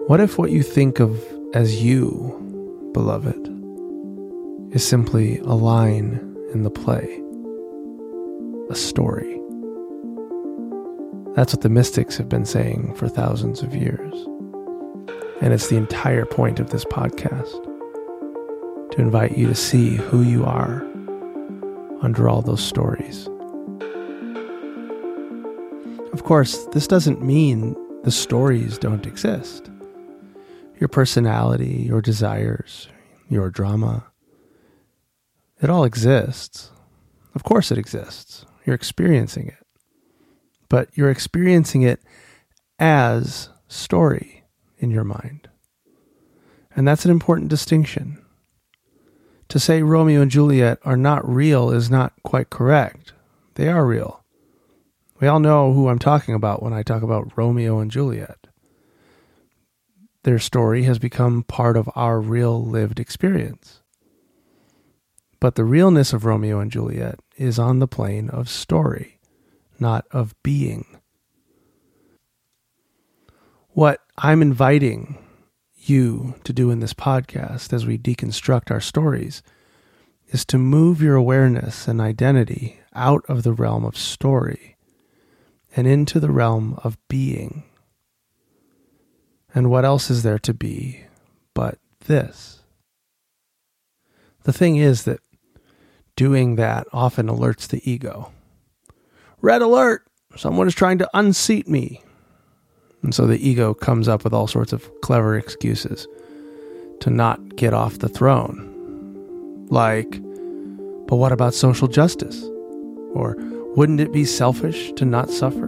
What 0.08 0.20
if 0.20 0.36
what 0.36 0.50
you 0.50 0.64
think 0.64 0.98
of 0.98 1.22
as 1.54 1.82
you, 1.82 2.90
beloved, 2.92 3.57
is 4.72 4.86
simply 4.86 5.38
a 5.40 5.54
line 5.54 6.36
in 6.52 6.62
the 6.62 6.70
play, 6.70 7.22
a 8.70 8.74
story? 8.74 9.40
That's 11.34 11.54
what 11.54 11.62
the 11.62 11.68
mystics 11.68 12.16
have 12.16 12.28
been 12.28 12.44
saying 12.44 12.94
for 12.96 13.08
thousands 13.08 13.62
of 13.62 13.74
years. 13.74 14.14
And 15.40 15.52
it's 15.52 15.68
the 15.68 15.76
entire 15.76 16.24
point 16.24 16.58
of 16.58 16.70
this 16.70 16.84
podcast 16.84 17.62
to 18.92 19.00
invite 19.00 19.38
you 19.38 19.46
to 19.46 19.54
see 19.54 19.96
who 19.96 20.22
you 20.22 20.44
are 20.44 20.82
under 22.02 22.28
all 22.28 22.42
those 22.42 22.62
stories. 22.62 23.28
Of 26.12 26.24
course, 26.24 26.66
this 26.72 26.86
doesn't 26.86 27.22
mean 27.22 27.76
the 28.02 28.10
stories 28.10 28.78
don't 28.78 29.06
exist 29.06 29.70
your 30.80 30.88
personality, 30.88 31.84
your 31.86 32.00
desires, 32.00 32.88
your 33.28 33.50
drama. 33.50 34.04
It 35.60 35.70
all 35.70 35.84
exists. 35.84 36.70
Of 37.34 37.42
course 37.42 37.70
it 37.70 37.78
exists. 37.78 38.46
You're 38.64 38.74
experiencing 38.74 39.48
it. 39.48 39.66
But 40.68 40.88
you're 40.94 41.10
experiencing 41.10 41.82
it 41.82 42.00
as 42.78 43.48
story 43.66 44.44
in 44.78 44.90
your 44.90 45.04
mind. 45.04 45.48
And 46.76 46.86
that's 46.86 47.04
an 47.04 47.10
important 47.10 47.48
distinction. 47.48 48.24
To 49.48 49.58
say 49.58 49.82
Romeo 49.82 50.20
and 50.20 50.30
Juliet 50.30 50.78
are 50.84 50.96
not 50.96 51.28
real 51.28 51.70
is 51.70 51.90
not 51.90 52.12
quite 52.22 52.50
correct. 52.50 53.14
They 53.54 53.68
are 53.68 53.84
real. 53.84 54.22
We 55.20 55.26
all 55.26 55.40
know 55.40 55.72
who 55.72 55.88
I'm 55.88 55.98
talking 55.98 56.34
about 56.34 56.62
when 56.62 56.72
I 56.72 56.82
talk 56.82 57.02
about 57.02 57.36
Romeo 57.36 57.80
and 57.80 57.90
Juliet. 57.90 58.46
Their 60.22 60.38
story 60.38 60.84
has 60.84 60.98
become 60.98 61.42
part 61.42 61.76
of 61.76 61.90
our 61.96 62.20
real 62.20 62.64
lived 62.64 63.00
experience. 63.00 63.80
But 65.40 65.54
the 65.54 65.64
realness 65.64 66.12
of 66.12 66.24
Romeo 66.24 66.58
and 66.58 66.70
Juliet 66.70 67.20
is 67.36 67.58
on 67.58 67.78
the 67.78 67.86
plane 67.86 68.28
of 68.30 68.48
story, 68.48 69.20
not 69.78 70.04
of 70.10 70.34
being. 70.42 70.84
What 73.68 74.00
I'm 74.16 74.42
inviting 74.42 75.18
you 75.76 76.34
to 76.44 76.52
do 76.52 76.70
in 76.70 76.80
this 76.80 76.92
podcast 76.94 77.72
as 77.72 77.86
we 77.86 77.96
deconstruct 77.96 78.70
our 78.70 78.80
stories 78.80 79.42
is 80.28 80.44
to 80.46 80.58
move 80.58 81.00
your 81.00 81.14
awareness 81.14 81.86
and 81.86 82.00
identity 82.00 82.80
out 82.94 83.24
of 83.28 83.44
the 83.44 83.52
realm 83.52 83.84
of 83.84 83.96
story 83.96 84.76
and 85.76 85.86
into 85.86 86.18
the 86.18 86.30
realm 86.30 86.78
of 86.82 86.98
being. 87.08 87.62
And 89.54 89.70
what 89.70 89.84
else 89.84 90.10
is 90.10 90.24
there 90.24 90.38
to 90.40 90.52
be 90.52 91.04
but 91.54 91.78
this? 92.06 92.62
The 94.42 94.52
thing 94.52 94.76
is 94.76 95.04
that 95.04 95.20
doing 96.18 96.56
that 96.56 96.84
often 96.92 97.28
alerts 97.28 97.68
the 97.68 97.80
ego. 97.88 98.32
Red 99.40 99.62
alert! 99.62 100.02
Someone 100.34 100.66
is 100.66 100.74
trying 100.74 100.98
to 100.98 101.08
unseat 101.14 101.68
me. 101.68 102.02
And 103.04 103.14
so 103.14 103.24
the 103.28 103.38
ego 103.38 103.72
comes 103.72 104.08
up 104.08 104.24
with 104.24 104.34
all 104.34 104.48
sorts 104.48 104.72
of 104.72 104.90
clever 105.00 105.38
excuses 105.38 106.08
to 106.98 107.10
not 107.10 107.54
get 107.54 107.72
off 107.72 108.00
the 108.00 108.08
throne. 108.08 109.66
Like, 109.70 110.10
but 111.06 111.18
what 111.18 111.30
about 111.30 111.54
social 111.54 111.86
justice? 111.86 112.42
Or 113.14 113.36
wouldn't 113.76 114.00
it 114.00 114.12
be 114.12 114.24
selfish 114.24 114.90
to 114.94 115.04
not 115.04 115.30
suffer? 115.30 115.66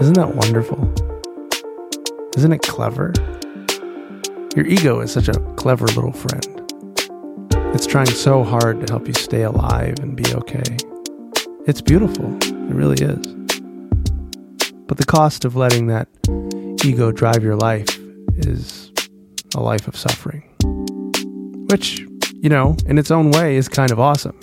Isn't 0.00 0.14
that 0.14 0.34
wonderful? 0.34 0.92
Isn't 2.36 2.52
it 2.52 2.62
clever? 2.62 3.12
Your 4.56 4.66
ego 4.66 5.00
is 5.00 5.12
such 5.12 5.28
a 5.28 5.38
clever 5.54 5.86
little 5.86 6.12
friend. 6.12 6.44
It's 7.72 7.86
trying 7.86 8.06
so 8.06 8.42
hard 8.42 8.84
to 8.84 8.92
help 8.92 9.06
you 9.06 9.14
stay 9.14 9.42
alive 9.42 10.00
and 10.00 10.16
be 10.16 10.24
okay. 10.34 10.76
It's 11.68 11.80
beautiful. 11.80 12.36
It 12.42 12.74
really 12.74 13.00
is. 13.00 13.24
But 14.88 14.98
the 14.98 15.04
cost 15.06 15.44
of 15.44 15.54
letting 15.54 15.86
that 15.86 16.08
ego 16.84 17.12
drive 17.12 17.44
your 17.44 17.54
life 17.54 17.96
is 18.38 18.90
a 19.54 19.60
life 19.60 19.86
of 19.86 19.96
suffering. 19.96 20.42
Which, 21.70 22.00
you 22.34 22.48
know, 22.48 22.76
in 22.86 22.98
its 22.98 23.12
own 23.12 23.30
way 23.30 23.54
is 23.54 23.68
kind 23.68 23.92
of 23.92 24.00
awesome. 24.00 24.36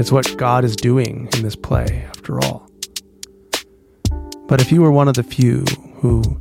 It's 0.00 0.10
what 0.10 0.36
God 0.36 0.64
is 0.64 0.74
doing 0.74 1.28
in 1.34 1.42
this 1.42 1.54
play, 1.54 2.04
after 2.08 2.40
all. 2.40 2.68
But 4.48 4.60
if 4.60 4.72
you 4.72 4.82
were 4.82 4.90
one 4.90 5.06
of 5.06 5.14
the 5.14 5.22
few 5.22 5.64
who 5.98 6.40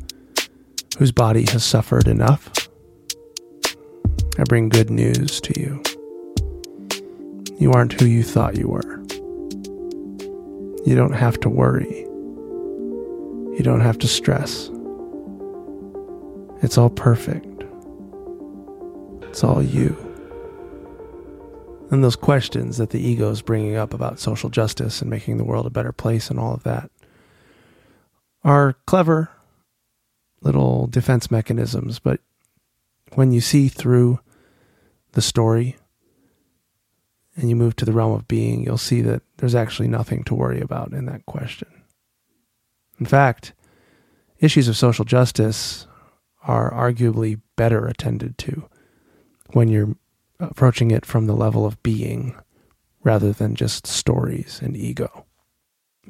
whose 0.97 1.11
body 1.11 1.45
has 1.51 1.63
suffered 1.63 2.07
enough, 2.07 2.51
I 4.41 4.43
bring 4.43 4.69
good 4.69 4.89
news 4.89 5.39
to 5.41 5.59
you. 5.59 5.83
You 7.59 7.73
aren't 7.73 7.93
who 7.93 8.07
you 8.07 8.23
thought 8.23 8.57
you 8.57 8.67
were. 8.67 8.99
You 10.83 10.95
don't 10.95 11.13
have 11.13 11.39
to 11.41 11.49
worry. 11.49 11.99
You 13.55 13.59
don't 13.61 13.81
have 13.81 13.99
to 13.99 14.07
stress. 14.07 14.71
It's 16.63 16.75
all 16.75 16.89
perfect. 16.89 17.45
It's 19.29 19.43
all 19.43 19.61
you. 19.61 19.95
And 21.91 22.03
those 22.03 22.15
questions 22.15 22.77
that 22.77 22.89
the 22.89 22.99
ego 22.99 23.29
is 23.29 23.43
bringing 23.43 23.75
up 23.75 23.93
about 23.93 24.19
social 24.19 24.49
justice 24.49 25.01
and 25.01 25.09
making 25.11 25.37
the 25.37 25.43
world 25.43 25.67
a 25.67 25.69
better 25.69 25.91
place 25.91 26.31
and 26.31 26.39
all 26.39 26.55
of 26.55 26.63
that 26.63 26.89
are 28.43 28.75
clever 28.87 29.29
little 30.41 30.87
defense 30.87 31.29
mechanisms, 31.29 31.99
but 31.99 32.21
when 33.13 33.31
you 33.31 33.39
see 33.39 33.67
through 33.67 34.19
the 35.13 35.21
story 35.21 35.77
and 37.35 37.49
you 37.49 37.55
move 37.55 37.75
to 37.77 37.85
the 37.85 37.93
realm 37.93 38.13
of 38.13 38.27
being, 38.27 38.63
you'll 38.63 38.77
see 38.77 39.01
that 39.01 39.21
there's 39.37 39.55
actually 39.55 39.87
nothing 39.87 40.23
to 40.25 40.35
worry 40.35 40.59
about 40.61 40.91
in 40.91 41.05
that 41.05 41.25
question. 41.25 41.69
In 42.99 43.05
fact, 43.05 43.53
issues 44.39 44.67
of 44.67 44.77
social 44.77 45.05
justice 45.05 45.87
are 46.43 46.71
arguably 46.71 47.39
better 47.55 47.87
attended 47.87 48.37
to 48.39 48.67
when 49.53 49.69
you're 49.69 49.95
approaching 50.39 50.91
it 50.91 51.05
from 51.05 51.27
the 51.27 51.35
level 51.35 51.65
of 51.65 51.81
being 51.83 52.35
rather 53.03 53.31
than 53.31 53.55
just 53.55 53.87
stories 53.87 54.59
and 54.61 54.75
ego. 54.75 55.25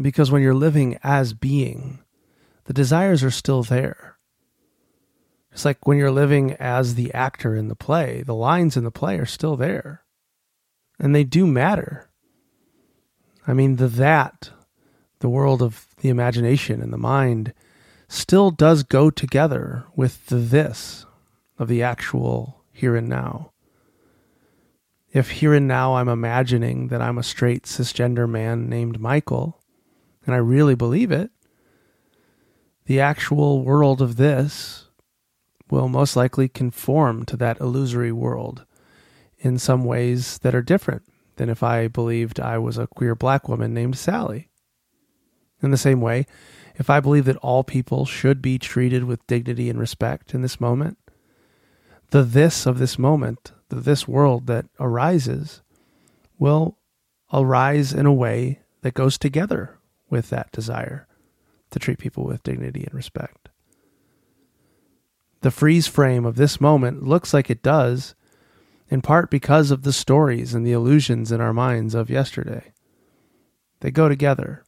Because 0.02 0.32
when 0.32 0.42
you're 0.42 0.54
living 0.54 0.98
as 1.04 1.34
being, 1.34 2.00
the 2.66 2.74
desires 2.74 3.24
are 3.24 3.32
still 3.32 3.64
there. 3.64 4.11
It's 5.52 5.66
like 5.66 5.86
when 5.86 5.98
you're 5.98 6.12
living 6.12 6.54
as 6.54 6.96
the 6.96 7.14
actor 7.14 7.56
in 7.56 7.68
the 7.68 7.76
play, 7.76 8.24
the 8.26 8.36
lines 8.36 8.78
in 8.78 8.84
the 8.84 8.92
play 8.92 9.18
are 9.18 9.26
still 9.26 9.58
there. 9.58 10.04
And 11.00 11.14
they 11.14 11.24
do 11.24 11.46
matter. 11.46 12.10
I 13.46 13.54
mean, 13.54 13.76
the 13.76 13.88
that, 13.88 14.52
the 15.20 15.30
world 15.30 15.62
of 15.62 15.88
the 16.02 16.10
imagination 16.10 16.82
and 16.82 16.94
the 16.94 16.98
mind, 16.98 17.54
still 18.08 18.52
does 18.52 18.84
go 18.84 19.10
together 19.10 19.86
with 19.96 20.28
the 20.28 20.38
this 20.38 21.06
of 21.58 21.68
the 21.68 21.84
actual 21.84 22.64
here 22.72 22.96
and 22.96 23.10
now. 23.10 23.52
If 25.12 25.32
here 25.32 25.54
and 25.54 25.68
now 25.68 25.96
I'm 25.96 26.08
imagining 26.08 26.88
that 26.88 27.02
I'm 27.02 27.18
a 27.18 27.24
straight 27.24 27.64
cisgender 27.64 28.30
man 28.30 28.70
named 28.70 29.00
Michael, 29.00 29.60
and 30.26 30.34
I 30.34 30.38
really 30.38 30.76
believe 30.76 31.12
it, 31.12 31.32
the 32.86 33.00
actual 33.00 33.64
world 33.64 34.02
of 34.02 34.16
this 34.16 34.88
will 35.72 35.88
most 35.88 36.16
likely 36.16 36.48
conform 36.48 37.26
to 37.26 37.38
that 37.38 37.60
illusory 37.60 38.12
world 38.12 38.66
in 39.40 39.58
some 39.58 39.84
ways 39.86 40.38
that 40.40 40.54
are 40.54 40.62
different 40.62 41.04
than 41.38 41.50
if 41.50 41.64
I 41.64 41.88
believed 41.88 42.40
I 42.40 42.60
was 42.60 42.78
a 42.78 42.86
queer 42.86 43.16
black 43.16 43.48
woman 43.50 43.74
named 43.74 43.98
Sally. 43.98 44.50
In 45.64 45.72
the 45.72 45.78
same 45.78 46.02
way, 46.02 46.28
if 46.76 46.90
I 46.90 47.00
believe 47.00 47.26
that 47.26 47.38
all 47.38 47.64
people 47.64 48.06
should 48.06 48.42
be 48.42 48.60
treated 48.60 49.06
with 49.06 49.26
dignity 49.28 49.70
and 49.70 49.80
respect 49.80 50.34
in 50.36 50.42
this 50.42 50.60
moment, 50.60 50.98
the 52.10 52.24
this 52.24 52.66
of 52.66 52.78
this 52.78 53.00
moment, 53.00 53.54
the 53.70 53.78
this 53.78 54.08
world 54.08 54.48
that 54.48 54.66
arises, 54.80 55.62
will 56.38 56.78
arise 57.32 57.94
in 57.94 58.06
a 58.06 58.14
way 58.14 58.60
that 58.82 58.94
goes 58.94 59.18
together 59.18 59.78
with 60.10 60.30
that 60.30 60.52
desire 60.52 61.08
to 61.70 61.80
treat 61.80 62.00
people 62.00 62.26
with 62.26 62.44
dignity 62.44 62.84
and 62.84 62.94
respect. 62.94 63.41
The 65.42 65.52
freeze 65.52 65.88
frame 65.88 66.26
of 66.26 66.36
this 66.36 66.62
moment 66.62 67.04
looks 67.04 67.34
like 67.34 67.50
it 67.50 67.64
does, 67.64 68.16
in 68.90 69.02
part 69.02 69.32
because 69.32 69.72
of 69.72 69.82
the 69.82 69.94
stories 69.94 70.54
and 70.54 70.66
the 70.66 70.72
illusions 70.72 71.32
in 71.32 71.42
our 71.42 71.54
minds 71.54 71.96
of 71.96 72.10
yesterday. 72.10 72.74
They 73.80 73.90
go 73.90 74.08
together. 74.08 74.64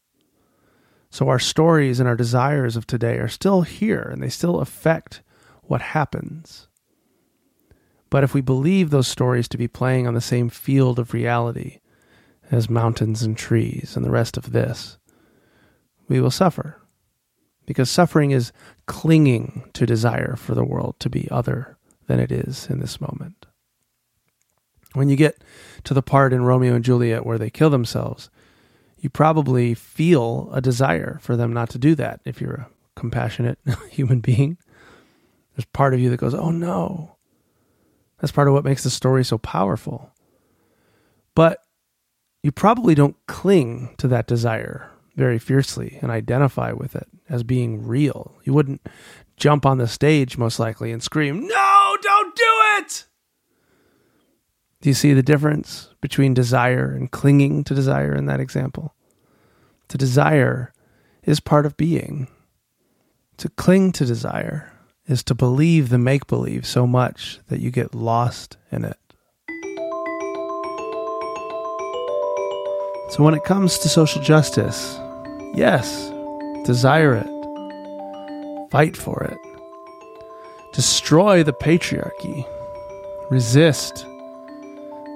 So 1.12 1.30
our 1.30 1.38
stories 1.38 2.00
and 2.00 2.10
our 2.10 2.16
desires 2.16 2.76
of 2.76 2.88
today 2.88 3.18
are 3.18 3.28
still 3.28 3.62
here 3.62 4.02
and 4.02 4.22
they 4.22 4.30
still 4.30 4.60
affect 4.60 5.22
what 5.62 5.82
happens. 5.82 6.68
But 8.10 8.24
if 8.24 8.34
we 8.34 8.42
believe 8.42 8.90
those 8.90 9.08
stories 9.08 9.48
to 9.50 9.58
be 9.58 9.68
playing 9.68 10.08
on 10.08 10.16
the 10.16 10.22
same 10.22 10.50
field 10.50 10.98
of 10.98 11.14
reality 11.14 11.80
as 12.50 12.70
mountains 12.70 13.22
and 13.22 13.38
trees 13.38 13.96
and 13.96 14.04
the 14.04 14.12
rest 14.12 14.38
of 14.38 14.52
this, 14.52 14.98
we 16.08 16.20
will 16.20 16.32
suffer 16.32 16.84
because 17.66 17.90
suffering 17.90 18.32
is 18.32 18.52
clinging 18.86 19.70
to 19.74 19.86
desire 19.86 20.36
for 20.36 20.56
the 20.56 20.64
world 20.64 20.96
to 21.00 21.10
be 21.10 21.28
other 21.32 21.78
than 22.08 22.20
it 22.20 22.32
is 22.32 22.68
in 22.70 22.80
this 22.80 23.00
moment. 23.00 23.46
When 24.94 25.10
you 25.10 25.16
get 25.16 25.44
to 25.86 25.94
the 25.94 26.02
part 26.02 26.34
in 26.34 26.44
Romeo 26.44 26.76
and 26.76 26.84
Juliet 26.84 27.26
where 27.26 27.38
they 27.38 27.50
kill 27.50 27.70
themselves, 27.70 28.30
you 29.00 29.10
probably 29.10 29.74
feel 29.74 30.50
a 30.54 30.62
desire 30.62 31.20
for 31.22 31.36
them 31.36 31.52
not 31.52 31.70
to 31.72 31.78
do 31.78 31.96
that 31.96 32.22
if 32.26 32.40
you're 32.40 32.54
a 32.54 32.70
compassionate 32.96 33.60
human 33.90 34.20
being. 34.20 34.58
There's 35.56 35.66
part 35.66 35.94
of 35.94 36.00
you 36.00 36.10
that 36.10 36.18
goes, 36.18 36.34
oh 36.34 36.52
no. 36.52 37.16
That's 38.20 38.32
part 38.32 38.48
of 38.48 38.54
what 38.54 38.64
makes 38.64 38.84
the 38.84 38.90
story 38.90 39.26
so 39.26 39.38
powerful. 39.38 40.12
But 41.36 41.60
you 42.44 42.52
probably 42.52 42.96
don't 42.96 43.18
cling 43.28 43.96
to 43.98 44.08
that 44.10 44.28
desire 44.28 44.90
very 45.16 45.40
fiercely 45.40 46.00
and 46.02 46.12
identify 46.12 46.72
with 46.72 46.96
it 46.96 47.08
as 47.30 47.44
being 47.44 47.86
real. 47.86 48.36
You 48.44 48.54
wouldn't 48.54 48.88
jump 49.38 49.66
on 49.66 49.78
the 49.78 49.88
stage, 49.88 50.38
most 50.38 50.60
likely, 50.60 50.92
and 50.92 51.02
scream, 51.02 51.48
No, 51.48 51.98
don't 52.02 52.36
do 52.36 52.44
it! 52.78 53.06
Do 54.82 54.90
you 54.90 54.94
see 54.94 55.14
the 55.14 55.24
difference 55.24 55.90
between 56.02 56.34
desire 56.34 56.92
and 56.92 57.10
clinging 57.10 57.64
to 57.66 57.74
desire 57.74 58.14
in 58.14 58.26
that 58.26 58.42
example? 58.42 58.96
To 59.88 59.98
desire 59.98 60.74
is 61.24 61.40
part 61.40 61.66
of 61.66 61.78
being. 61.78 62.28
To 63.38 63.50
cling 63.50 63.94
to 63.94 64.06
desire 64.06 64.74
is 65.06 65.24
to 65.24 65.36
believe 65.36 65.90
the 65.90 65.98
make 65.98 66.28
believe 66.28 66.66
so 66.66 66.86
much 66.86 67.40
that 67.48 67.60
you 67.60 67.72
get 67.72 67.96
lost 67.96 68.58
in 68.72 68.86
it. 68.86 68.98
So, 73.10 73.24
when 73.24 73.36
it 73.36 73.44
comes 73.44 73.78
to 73.80 73.90
social 73.90 74.22
justice, 74.22 75.00
yes, 75.54 76.12
desire 76.66 77.16
it, 77.16 78.70
fight 78.72 78.98
for 78.98 79.24
it, 79.24 79.38
destroy 80.74 81.44
the 81.44 81.54
patriarchy, 81.54 82.46
resist 83.30 84.06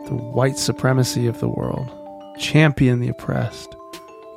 the 0.05 0.15
white 0.15 0.57
supremacy 0.57 1.27
of 1.27 1.39
the 1.39 1.49
world, 1.49 1.91
champion 2.39 2.99
the 2.99 3.09
oppressed, 3.09 3.75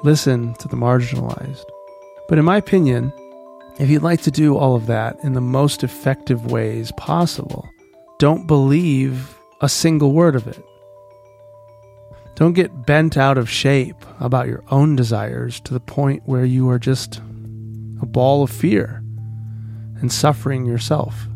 listen 0.02 0.54
to 0.54 0.68
the 0.68 0.76
marginalized. 0.76 1.64
But 2.28 2.38
in 2.38 2.44
my 2.44 2.56
opinion, 2.56 3.12
if 3.78 3.88
you'd 3.88 4.02
like 4.02 4.22
to 4.22 4.30
do 4.30 4.56
all 4.56 4.74
of 4.74 4.86
that 4.86 5.18
in 5.22 5.32
the 5.32 5.40
most 5.40 5.82
effective 5.82 6.50
ways 6.50 6.92
possible, 6.96 7.68
don't 8.18 8.46
believe 8.46 9.38
a 9.60 9.68
single 9.68 10.12
word 10.12 10.36
of 10.36 10.46
it. 10.46 10.64
Don't 12.34 12.54
get 12.54 12.86
bent 12.86 13.16
out 13.16 13.36
of 13.36 13.50
shape 13.50 13.96
about 14.18 14.48
your 14.48 14.64
own 14.70 14.96
desires 14.96 15.60
to 15.60 15.74
the 15.74 15.80
point 15.80 16.22
where 16.26 16.44
you 16.44 16.70
are 16.70 16.78
just 16.78 17.20
a 18.00 18.06
ball 18.06 18.42
of 18.42 18.50
fear 18.50 19.02
and 20.00 20.10
suffering 20.10 20.64
yourself. 20.64 21.26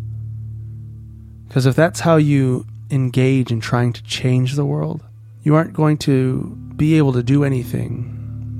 Because 1.46 1.66
if 1.66 1.76
that's 1.76 2.00
how 2.00 2.16
you 2.16 2.66
engage 2.90 3.52
in 3.52 3.60
trying 3.60 3.92
to 3.92 4.02
change 4.02 4.54
the 4.54 4.64
world, 4.64 5.02
you 5.42 5.54
aren't 5.54 5.74
going 5.74 5.98
to 5.98 6.56
be 6.76 6.96
able 6.96 7.12
to 7.12 7.22
do 7.22 7.44
anything 7.44 8.10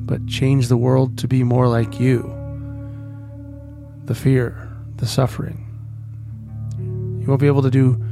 but 0.07 0.27
change 0.27 0.69
the 0.69 0.77
world 0.77 1.17
to 1.19 1.27
be 1.27 1.43
more 1.43 1.67
like 1.67 1.99
you. 1.99 2.23
The 4.05 4.15
fear, 4.15 4.69
the 4.97 5.07
suffering. 5.07 5.61
You 6.79 7.27
won't 7.27 7.41
be 7.41 7.47
able 7.47 7.63
to 7.63 7.71
do 7.71 8.05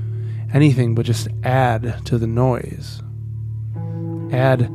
anything 0.54 0.94
but 0.94 1.04
just 1.04 1.28
add 1.44 2.04
to 2.06 2.16
the 2.16 2.26
noise 2.26 3.02
add 4.32 4.70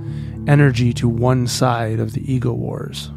energy 0.47 0.93
to 0.93 1.09
one 1.09 1.47
side 1.47 1.99
of 1.99 2.13
the 2.13 2.31
ego 2.31 2.53
wars. 2.53 3.11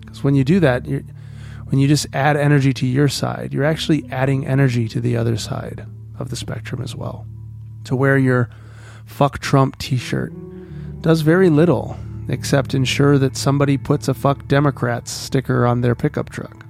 Because 0.00 0.24
when 0.24 0.34
you 0.34 0.44
do 0.44 0.60
that, 0.60 0.86
when 0.86 1.78
you 1.78 1.86
just 1.86 2.06
add 2.12 2.36
energy 2.36 2.72
to 2.74 2.86
your 2.86 3.08
side, 3.08 3.52
you're 3.52 3.64
actually 3.64 4.08
adding 4.10 4.46
energy 4.46 4.88
to 4.88 5.00
the 5.00 5.16
other 5.16 5.36
side 5.36 5.86
of 6.18 6.30
the 6.30 6.36
spectrum 6.36 6.82
as 6.82 6.96
well. 6.96 7.26
To 7.84 7.96
wear 7.96 8.18
your 8.18 8.50
fuck 9.04 9.38
Trump 9.38 9.78
t 9.78 9.96
shirt 9.96 10.32
does 11.00 11.20
very 11.22 11.48
little 11.50 11.96
except 12.28 12.74
ensure 12.74 13.18
that 13.18 13.36
somebody 13.36 13.76
puts 13.76 14.08
a 14.08 14.14
fuck 14.14 14.46
Democrats 14.46 15.10
sticker 15.10 15.66
on 15.66 15.80
their 15.80 15.94
pickup 15.94 16.30
truck. 16.30 16.64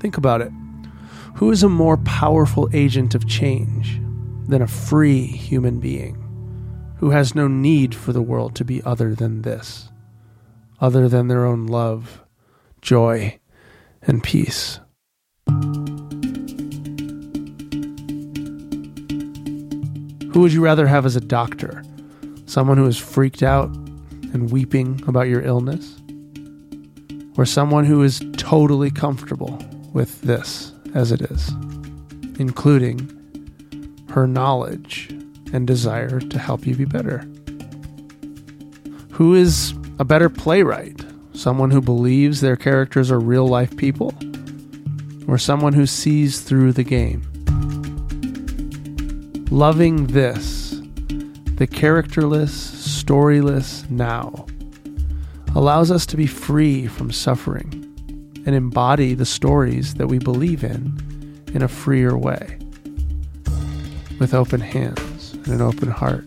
Think 0.00 0.16
about 0.16 0.40
it. 0.40 0.52
Who 1.36 1.50
is 1.50 1.62
a 1.62 1.68
more 1.68 1.98
powerful 1.98 2.68
agent 2.72 3.14
of 3.14 3.28
change 3.28 4.00
than 4.48 4.62
a 4.62 4.66
free 4.66 5.26
human 5.26 5.80
being? 5.80 6.25
Who 6.98 7.10
has 7.10 7.34
no 7.34 7.46
need 7.46 7.94
for 7.94 8.12
the 8.12 8.22
world 8.22 8.54
to 8.56 8.64
be 8.64 8.82
other 8.82 9.14
than 9.14 9.42
this, 9.42 9.90
other 10.80 11.08
than 11.08 11.28
their 11.28 11.44
own 11.44 11.66
love, 11.66 12.22
joy, 12.80 13.38
and 14.02 14.22
peace. 14.22 14.80
Who 20.32 20.40
would 20.40 20.52
you 20.52 20.62
rather 20.62 20.86
have 20.86 21.06
as 21.06 21.16
a 21.16 21.20
doctor? 21.20 21.82
Someone 22.46 22.76
who 22.76 22.86
is 22.86 22.98
freaked 22.98 23.42
out 23.42 23.70
and 24.32 24.50
weeping 24.50 25.02
about 25.06 25.28
your 25.28 25.42
illness? 25.42 25.96
Or 27.38 27.44
someone 27.44 27.84
who 27.84 28.02
is 28.02 28.20
totally 28.36 28.90
comfortable 28.90 29.58
with 29.92 30.20
this 30.22 30.72
as 30.94 31.12
it 31.12 31.22
is, 31.22 31.50
including 32.38 33.12
her 34.10 34.26
knowledge 34.26 35.15
and 35.52 35.66
desire 35.66 36.20
to 36.20 36.38
help 36.38 36.66
you 36.66 36.74
be 36.74 36.84
better? 36.84 37.24
Who 39.12 39.34
is 39.34 39.72
a 39.98 40.04
better 40.04 40.28
playwright? 40.28 41.04
Someone 41.32 41.70
who 41.70 41.80
believes 41.80 42.40
their 42.40 42.56
characters 42.56 43.10
are 43.10 43.18
real 43.18 43.46
life 43.46 43.76
people? 43.76 44.14
Or 45.26 45.38
someone 45.38 45.72
who 45.72 45.86
sees 45.86 46.40
through 46.40 46.72
the 46.72 46.84
game? 46.84 47.22
Loving 49.50 50.08
this, 50.08 50.80
the 51.54 51.66
characterless, 51.66 52.52
storyless 53.02 53.88
now, 53.88 54.46
allows 55.54 55.90
us 55.90 56.04
to 56.06 56.16
be 56.16 56.26
free 56.26 56.86
from 56.86 57.10
suffering 57.10 57.72
and 58.44 58.54
embody 58.54 59.14
the 59.14 59.24
stories 59.24 59.94
that 59.94 60.08
we 60.08 60.18
believe 60.18 60.62
in 60.62 61.42
in 61.54 61.62
a 61.62 61.68
freer 61.68 62.18
way, 62.18 62.58
with 64.18 64.34
open 64.34 64.60
hands 64.60 65.05
and 65.46 65.54
an 65.54 65.62
open 65.62 65.90
heart. 65.90 66.24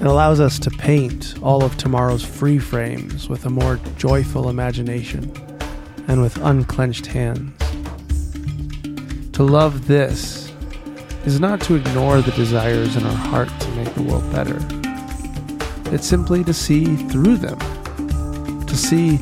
It 0.00 0.06
allows 0.06 0.40
us 0.40 0.58
to 0.60 0.70
paint 0.70 1.34
all 1.42 1.62
of 1.62 1.76
tomorrow's 1.76 2.24
free 2.24 2.58
frames 2.58 3.28
with 3.28 3.46
a 3.46 3.50
more 3.50 3.78
joyful 3.96 4.48
imagination 4.48 5.32
and 6.08 6.20
with 6.20 6.36
unclenched 6.38 7.06
hands. 7.06 7.56
To 9.32 9.44
love 9.44 9.86
this 9.86 10.52
is 11.24 11.38
not 11.38 11.60
to 11.62 11.74
ignore 11.76 12.20
the 12.20 12.32
desires 12.32 12.96
in 12.96 13.04
our 13.04 13.14
heart 13.14 13.50
to 13.60 13.68
make 13.72 13.94
the 13.94 14.02
world 14.02 14.30
better. 14.32 14.58
It's 15.94 16.06
simply 16.06 16.44
to 16.44 16.54
see 16.54 16.96
through 16.96 17.36
them, 17.36 17.58
to 18.66 18.76
see 18.76 19.18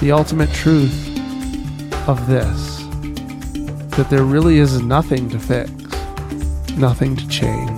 the 0.00 0.12
ultimate 0.12 0.50
truth 0.52 1.08
of 2.08 2.26
this 2.26 2.78
that 3.96 4.06
there 4.08 4.24
really 4.24 4.58
is 4.58 4.80
nothing 4.80 5.28
to 5.28 5.38
fix, 5.38 5.70
nothing 6.76 7.14
to 7.14 7.28
change 7.28 7.71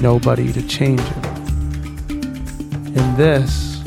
nobody 0.00 0.52
to 0.52 0.66
change 0.66 1.00
it. 1.00 1.24
In 2.10 3.16
this, 3.16 3.82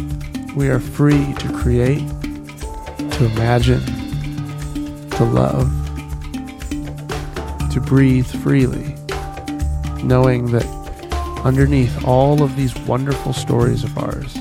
we 0.56 0.70
are 0.70 0.80
free 0.80 1.34
to 1.34 1.54
create, 1.54 2.08
to 3.12 3.26
imagine, 3.26 3.82
to 5.12 5.24
love, 5.24 5.70
to 7.72 7.80
breathe 7.80 8.28
freely, 8.28 8.96
knowing 10.04 10.52
that 10.52 10.66
underneath 11.44 12.06
all 12.06 12.44
of 12.44 12.56
these 12.56 12.76
wonderful 12.82 13.34
stories 13.34 13.84
of 13.84 13.98
ours, 13.98 14.38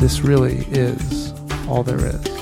this 0.00 0.20
really 0.20 0.58
is 0.70 1.32
all 1.68 1.82
there 1.82 2.04
is. 2.04 2.39